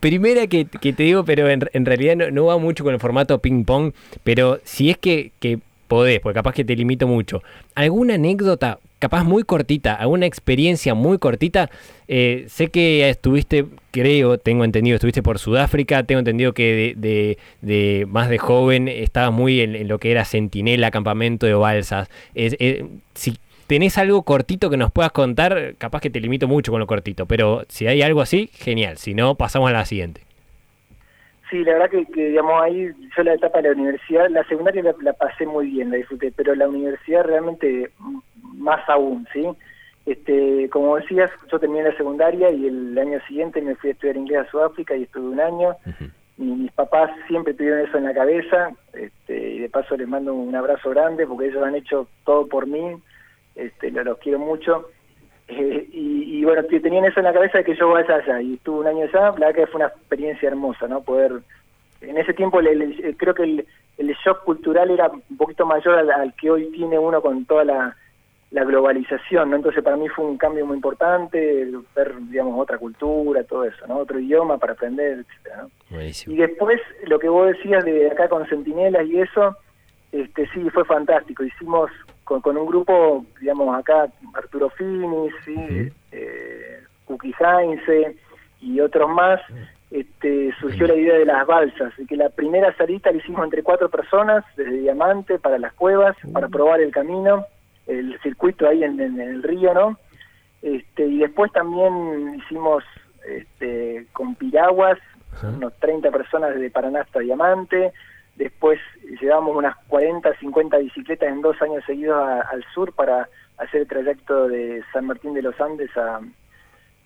[0.00, 3.00] primera que, que te digo, pero en, en realidad no, no va mucho con el
[3.00, 3.92] formato ping-pong,
[4.22, 5.58] pero si es que, que
[5.88, 7.42] podés, porque capaz que te limito mucho,
[7.74, 11.70] ¿alguna anécdota, capaz muy cortita, alguna experiencia muy cortita?
[12.08, 17.38] Eh, sé que estuviste, creo, tengo entendido, estuviste por Sudáfrica, tengo entendido que de, de-
[17.60, 22.08] de más de joven estabas muy en, lo que era Centinela, campamento de balsas.
[22.34, 26.80] Eh, si tenés algo cortito que nos puedas contar, capaz que te limito mucho con
[26.80, 30.22] lo cortito, pero si hay algo así, genial, si no, pasamos a la siguiente.
[31.50, 34.82] Sí, la verdad que, que, digamos, ahí yo la etapa de la universidad, la secundaria
[35.00, 37.90] la, pasé muy bien, la disfruté, pero la universidad realmente
[38.56, 39.46] más aún, ¿sí?
[40.06, 44.16] Este, como decías, yo terminé la secundaria y el año siguiente me fui a estudiar
[44.16, 45.74] inglés a Sudáfrica y estuve un año.
[46.36, 50.32] Mi- mis papás siempre tuvieron eso en la cabeza este, y de paso les mando
[50.34, 52.96] un abrazo grande porque ellos han hecho todo por mí,
[53.56, 54.88] este, lo- los quiero mucho.
[55.48, 58.54] Eh, y, y bueno, tenían eso en la cabeza de que yo vaya allá y
[58.54, 61.02] estuve un año allá, la verdad que fue una experiencia hermosa, ¿no?
[61.02, 61.32] Poder,
[62.00, 63.66] en ese tiempo le- le- creo que el,
[63.98, 67.64] el shock cultural era un poquito mayor al, al que hoy tiene uno con toda
[67.64, 67.96] la,
[68.50, 69.56] la globalización, ¿no?
[69.56, 73.98] Entonces para mí fue un cambio muy importante, ver, digamos, otra cultura, todo eso, ¿no?
[73.98, 75.70] Otro idioma para aprender, etcétera, ¿no?
[75.90, 76.34] Buenísimo.
[76.34, 79.56] Y después, lo que vos decías de acá con Centinelas y eso,
[80.12, 81.42] este sí, fue fantástico.
[81.42, 81.90] Hicimos
[82.24, 85.90] con, con un grupo, digamos, acá Arturo Finis, ¿sí?
[86.12, 88.16] eh, Cookie Heinze
[88.60, 89.40] y otros más,
[89.90, 93.62] este, surgió la idea de las balsas, y que la primera salita la hicimos entre
[93.62, 97.44] cuatro personas, desde Diamante, para las cuevas, para probar el camino,
[97.86, 99.98] el circuito ahí en, en el río, ¿no?
[100.62, 102.82] Este, y después también hicimos
[103.28, 104.98] este, con piraguas,
[105.42, 107.92] unos 30 personas desde Paraná hasta Diamante,
[108.36, 108.78] después
[109.20, 113.28] llevamos unas 40, 50 bicicletas en dos años seguidos a- al sur para
[113.58, 116.20] hacer el trayecto de San Martín de los Andes a,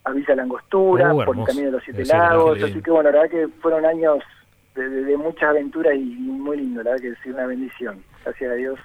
[0.05, 1.47] a Villa Langostura, Uh, por el.
[1.47, 4.23] Camino de los Siete Lagos, así que bueno, la verdad que fueron años
[4.75, 8.03] de, de- de muchas aventuras y, y muy lindo, la verdad que sí, una bendición,
[8.25, 8.79] gracias a Dios.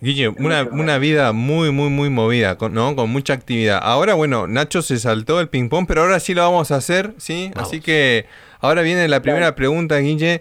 [0.00, 2.94] Guille, una, una vida muy, muy, muy movida, con, ¿no?
[2.94, 3.80] Con mucha actividad.
[3.82, 7.50] Ahora, bueno, Nacho se saltó el ping-pong, pero ahora sí lo vamos a hacer, ¿sí?
[7.54, 7.68] Vamos.
[7.68, 8.26] Así que
[8.60, 10.40] ahora viene la primera pregunta, Guille.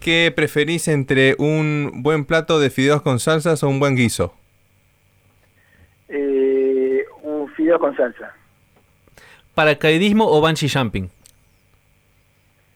[0.00, 4.34] ¿Qué preferís entre un buen plato de fideos con salsas o un buen guiso?
[6.08, 8.34] Eh, un fideo con salsa.
[9.54, 11.10] ¿Paracaidismo o bungee jumping?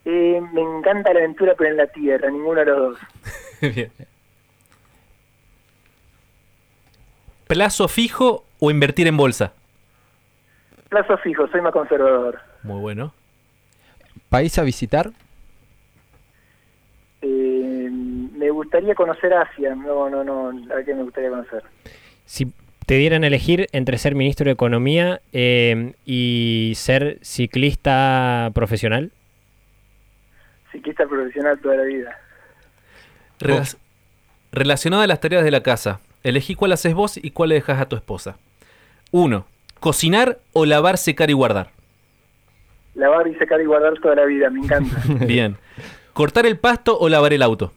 [0.06, 2.98] Eh, me encanta la aventura, pero en la tierra, ninguno de los dos.
[3.74, 3.90] Bien.
[7.46, 9.52] ¿Plazo fijo o invertir en bolsa?
[10.88, 12.40] Plazo fijo, soy más conservador.
[12.62, 13.12] Muy bueno.
[14.28, 15.10] ¿País a visitar?
[17.22, 21.62] Eh, me gustaría conocer Asia, no, no, no, verdad que me gustaría conocer.
[22.26, 22.52] Si
[22.86, 29.10] te dieran a elegir entre ser ministro de Economía eh, y ser ciclista profesional,
[30.72, 32.18] Ciclista profesional toda la vida.
[33.38, 33.76] Rela-
[34.52, 37.80] Relacionado a las tareas de la casa, elegí cuál haces vos y cuál le dejas
[37.80, 38.36] a tu esposa.
[39.12, 39.46] 1.
[39.78, 41.70] Cocinar o lavar, secar y guardar.
[42.94, 44.96] Lavar y secar y guardar toda la vida, me encanta.
[45.26, 45.56] Bien.
[46.12, 47.72] ¿Cortar el pasto o lavar el auto?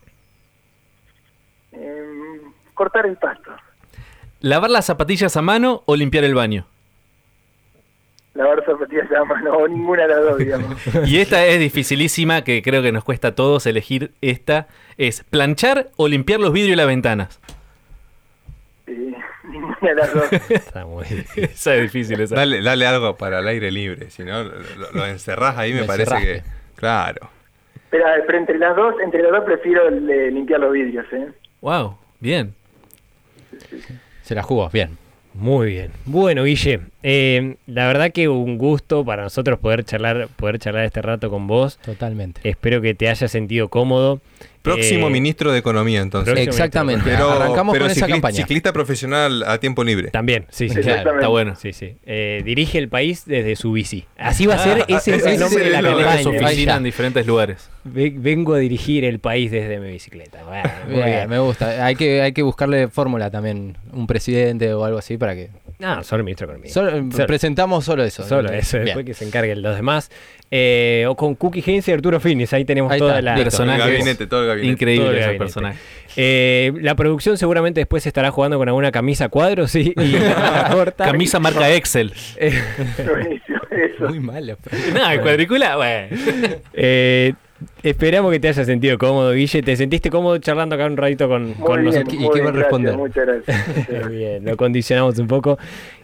[1.74, 2.42] Eh,
[2.74, 3.52] cortar el pasto,
[4.40, 6.66] ¿Lavar las zapatillas a mano o limpiar el baño?
[8.38, 10.78] lavar zapatillas a mano, o ninguna de las dos, digamos.
[11.08, 14.68] Y esta es dificilísima, que creo que nos cuesta a todos elegir esta.
[14.98, 17.40] Es planchar o limpiar los vidrios y las ventanas.
[18.88, 19.14] Eh,
[19.52, 20.32] ninguna de las dos.
[20.50, 21.44] está muy difícil.
[21.46, 22.36] esa es difícil, esa.
[22.36, 25.82] Dale, dale algo para el aire libre, si no, lo, lo- lo encerrás ahí, me
[25.82, 26.44] Lo parece encerraste.
[26.44, 26.58] que...
[26.80, 27.30] Claro.
[27.90, 31.28] Pero, pero entre las dos, entre las dos prefiero limpiar los vidrios, ¿eh?
[31.62, 32.54] Wow, bien.
[34.24, 34.98] Se la jugó, bien.
[35.34, 35.92] Muy bien.
[36.06, 41.02] Bueno, Guille, eh, la verdad que un gusto para nosotros poder charlar, poder charlar este
[41.02, 41.78] rato con vos.
[41.78, 42.42] Totalmente.
[42.44, 44.20] Espero que te hayas sentido cómodo.
[44.74, 46.38] Próximo Eh, ministro de Economía, entonces.
[46.38, 47.04] Exactamente.
[47.06, 48.36] Pero, Arrancamos pero con esa cicli- campaña.
[48.36, 50.10] ciclista profesional a tiempo libre.
[50.12, 50.82] También, sí, sí.
[50.82, 51.16] Claro.
[51.16, 51.56] Está bueno.
[51.56, 51.96] Sí, sí.
[52.06, 54.06] Eh, dirige el país desde su bici.
[54.18, 56.06] Así va a ser, Ah, ese es ese el nombre de la nombre.
[56.24, 56.48] su campaña.
[56.48, 57.70] oficina en diferentes lugares.
[57.84, 60.44] Ve- Vengo a dirigir el país desde mi bicicleta.
[60.44, 61.30] Bueno, muy Bien, bien.
[61.30, 61.86] me gusta.
[61.86, 63.78] Hay que, hay que buscarle fórmula también.
[63.94, 65.50] Un presidente o algo así para que.
[65.80, 66.74] No, solo el ministro de Economía.
[66.74, 68.24] Solo- Solo- presentamos solo eso.
[68.24, 68.60] Solo Bien.
[68.62, 70.10] eso, después que se encarguen los demás.
[70.50, 73.50] Eh, o con Cookie Heinz y Arturo Finis, ahí tenemos Ahí toda está, la...
[73.50, 74.57] Todo el gabinete, todo el gabinete.
[74.64, 75.38] Increíble ese gabinete.
[75.40, 75.80] personaje.
[76.20, 81.06] Eh, la producción seguramente después estará jugando con alguna camisa cuadros y, y la corta.
[81.06, 82.12] Camisa marca Excel.
[82.38, 84.10] Buenísimo, eso.
[84.10, 84.58] Muy malo.
[84.94, 86.08] No, el cuadrícula, bueno.
[86.74, 87.34] eh,
[87.84, 89.62] esperamos que te hayas sentido cómodo, Guille.
[89.62, 92.14] ¿Te sentiste cómodo charlando acá un ratito con, Muy con bien, nosotros?
[92.16, 92.96] ¿Y qué va a responder?
[92.98, 94.10] gracias, Muchas gracias.
[94.12, 95.58] Bien, lo condicionamos un poco.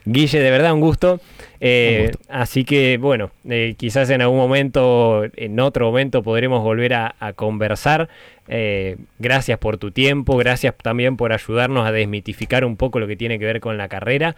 [0.05, 1.19] Guille, de verdad, un gusto.
[1.65, 7.15] Eh, así que bueno, eh, quizás en algún momento, en otro momento podremos volver a,
[7.19, 8.09] a conversar.
[8.49, 13.15] Eh, gracias por tu tiempo, gracias también por ayudarnos a desmitificar un poco lo que
[13.15, 14.35] tiene que ver con la carrera.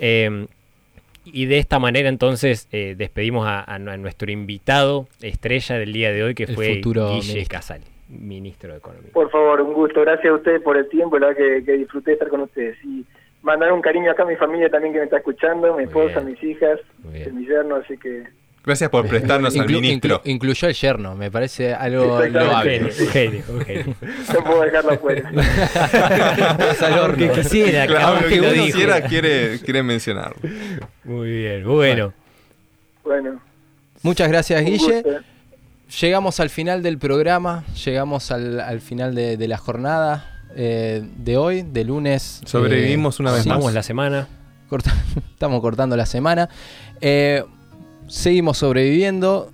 [0.00, 0.46] Eh,
[1.24, 5.92] y de esta manera entonces eh, despedimos a, a nu- a nuestro invitado estrella del
[5.92, 7.56] día de hoy, que El fue futuro Guille ministro.
[7.58, 9.10] Casali, ministro de Economía.
[9.12, 10.00] Por favor, un gusto.
[10.00, 12.76] Gracias a ustedes por el tiempo, la verdad que, que disfruté de estar con ustedes.
[12.84, 13.04] Y
[13.42, 16.42] mandar un cariño acá a mi familia también que me está escuchando, mi esposa, mis
[16.42, 16.78] hijas,
[17.32, 18.24] mi yerno, así que
[18.64, 20.18] Gracias por prestarnos al Inclu- ministro.
[20.22, 22.92] inclu- incluyó el yerno, me parece algo loable.
[22.92, 23.94] genio, un genio, un genio.
[24.32, 25.30] no puedo dejarlo afuera.
[26.70, 27.00] Es al.
[27.00, 28.76] Porque quisiera, Claro, que que lo uno dijo.
[28.78, 30.36] quiera quiere, quiere mencionarlo.
[31.02, 32.12] Muy bien, bueno.
[33.02, 33.40] Bueno,
[34.02, 35.02] Muchas gracias, un Guille.
[35.02, 35.20] gusto.
[36.00, 41.36] Llegamos al final del programa, llegamos al, al final de, de la jornada eh, de
[41.36, 42.40] hoy, de lunes.
[42.44, 43.72] Sobrevivimos una vez sí, más.
[43.74, 44.28] La semana.
[44.68, 44.94] corta-
[45.32, 46.48] estamos cortando la semana.
[47.00, 47.44] Eh,
[48.08, 49.50] seguimos sobreviviendo.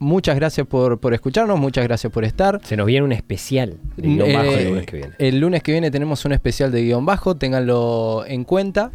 [0.00, 2.60] Muchas gracias por, por escucharnos, muchas gracias por estar.
[2.62, 5.14] Se nos viene un especial de guion bajo Eh, el lunes que viene.
[5.18, 8.92] El lunes que viene tenemos un especial de guion bajo, ténganlo en cuenta.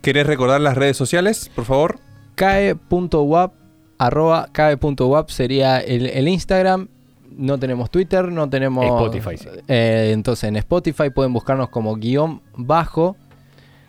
[0.00, 2.00] ¿Querés recordar las redes sociales, por favor?
[2.34, 3.52] cae.wap
[3.98, 6.88] arroba cae.wap sería el, el Instagram.
[7.36, 8.84] No tenemos Twitter, no tenemos...
[8.84, 9.48] Spotify, sí.
[9.68, 13.16] Eh, entonces en Spotify pueden buscarnos como guion bajo.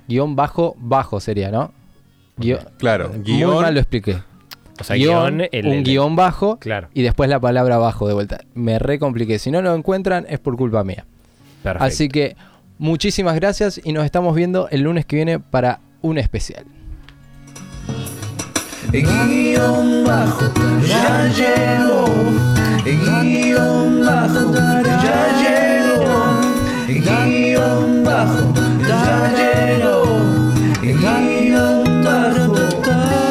[0.08, 1.72] Guión bajo bajo sería, ¿no?
[2.38, 3.62] Guión- Claro, Muy guion.
[3.62, 4.18] mal lo expliqué.
[4.80, 8.08] O sea, guion, guion, el- un el- guion bajo Claro, y después la palabra bajo
[8.08, 8.39] de vuelta.
[8.56, 9.38] Me recompliqué.
[9.39, 11.06] Si no lo encuentran es por culpa mía.
[11.62, 11.86] perfecto.
[11.86, 12.36] Así que
[12.80, 16.66] muchísimas gracias y nos estamos viendo el lunes que viene para un especial.
[19.02, 20.52] guión bajo,
[20.86, 22.06] ya llegó,
[22.86, 26.39] guión bajo, ya llegó,
[26.88, 28.54] guión bajo,
[28.88, 30.04] ya llegó,
[30.82, 33.22] guión bajo.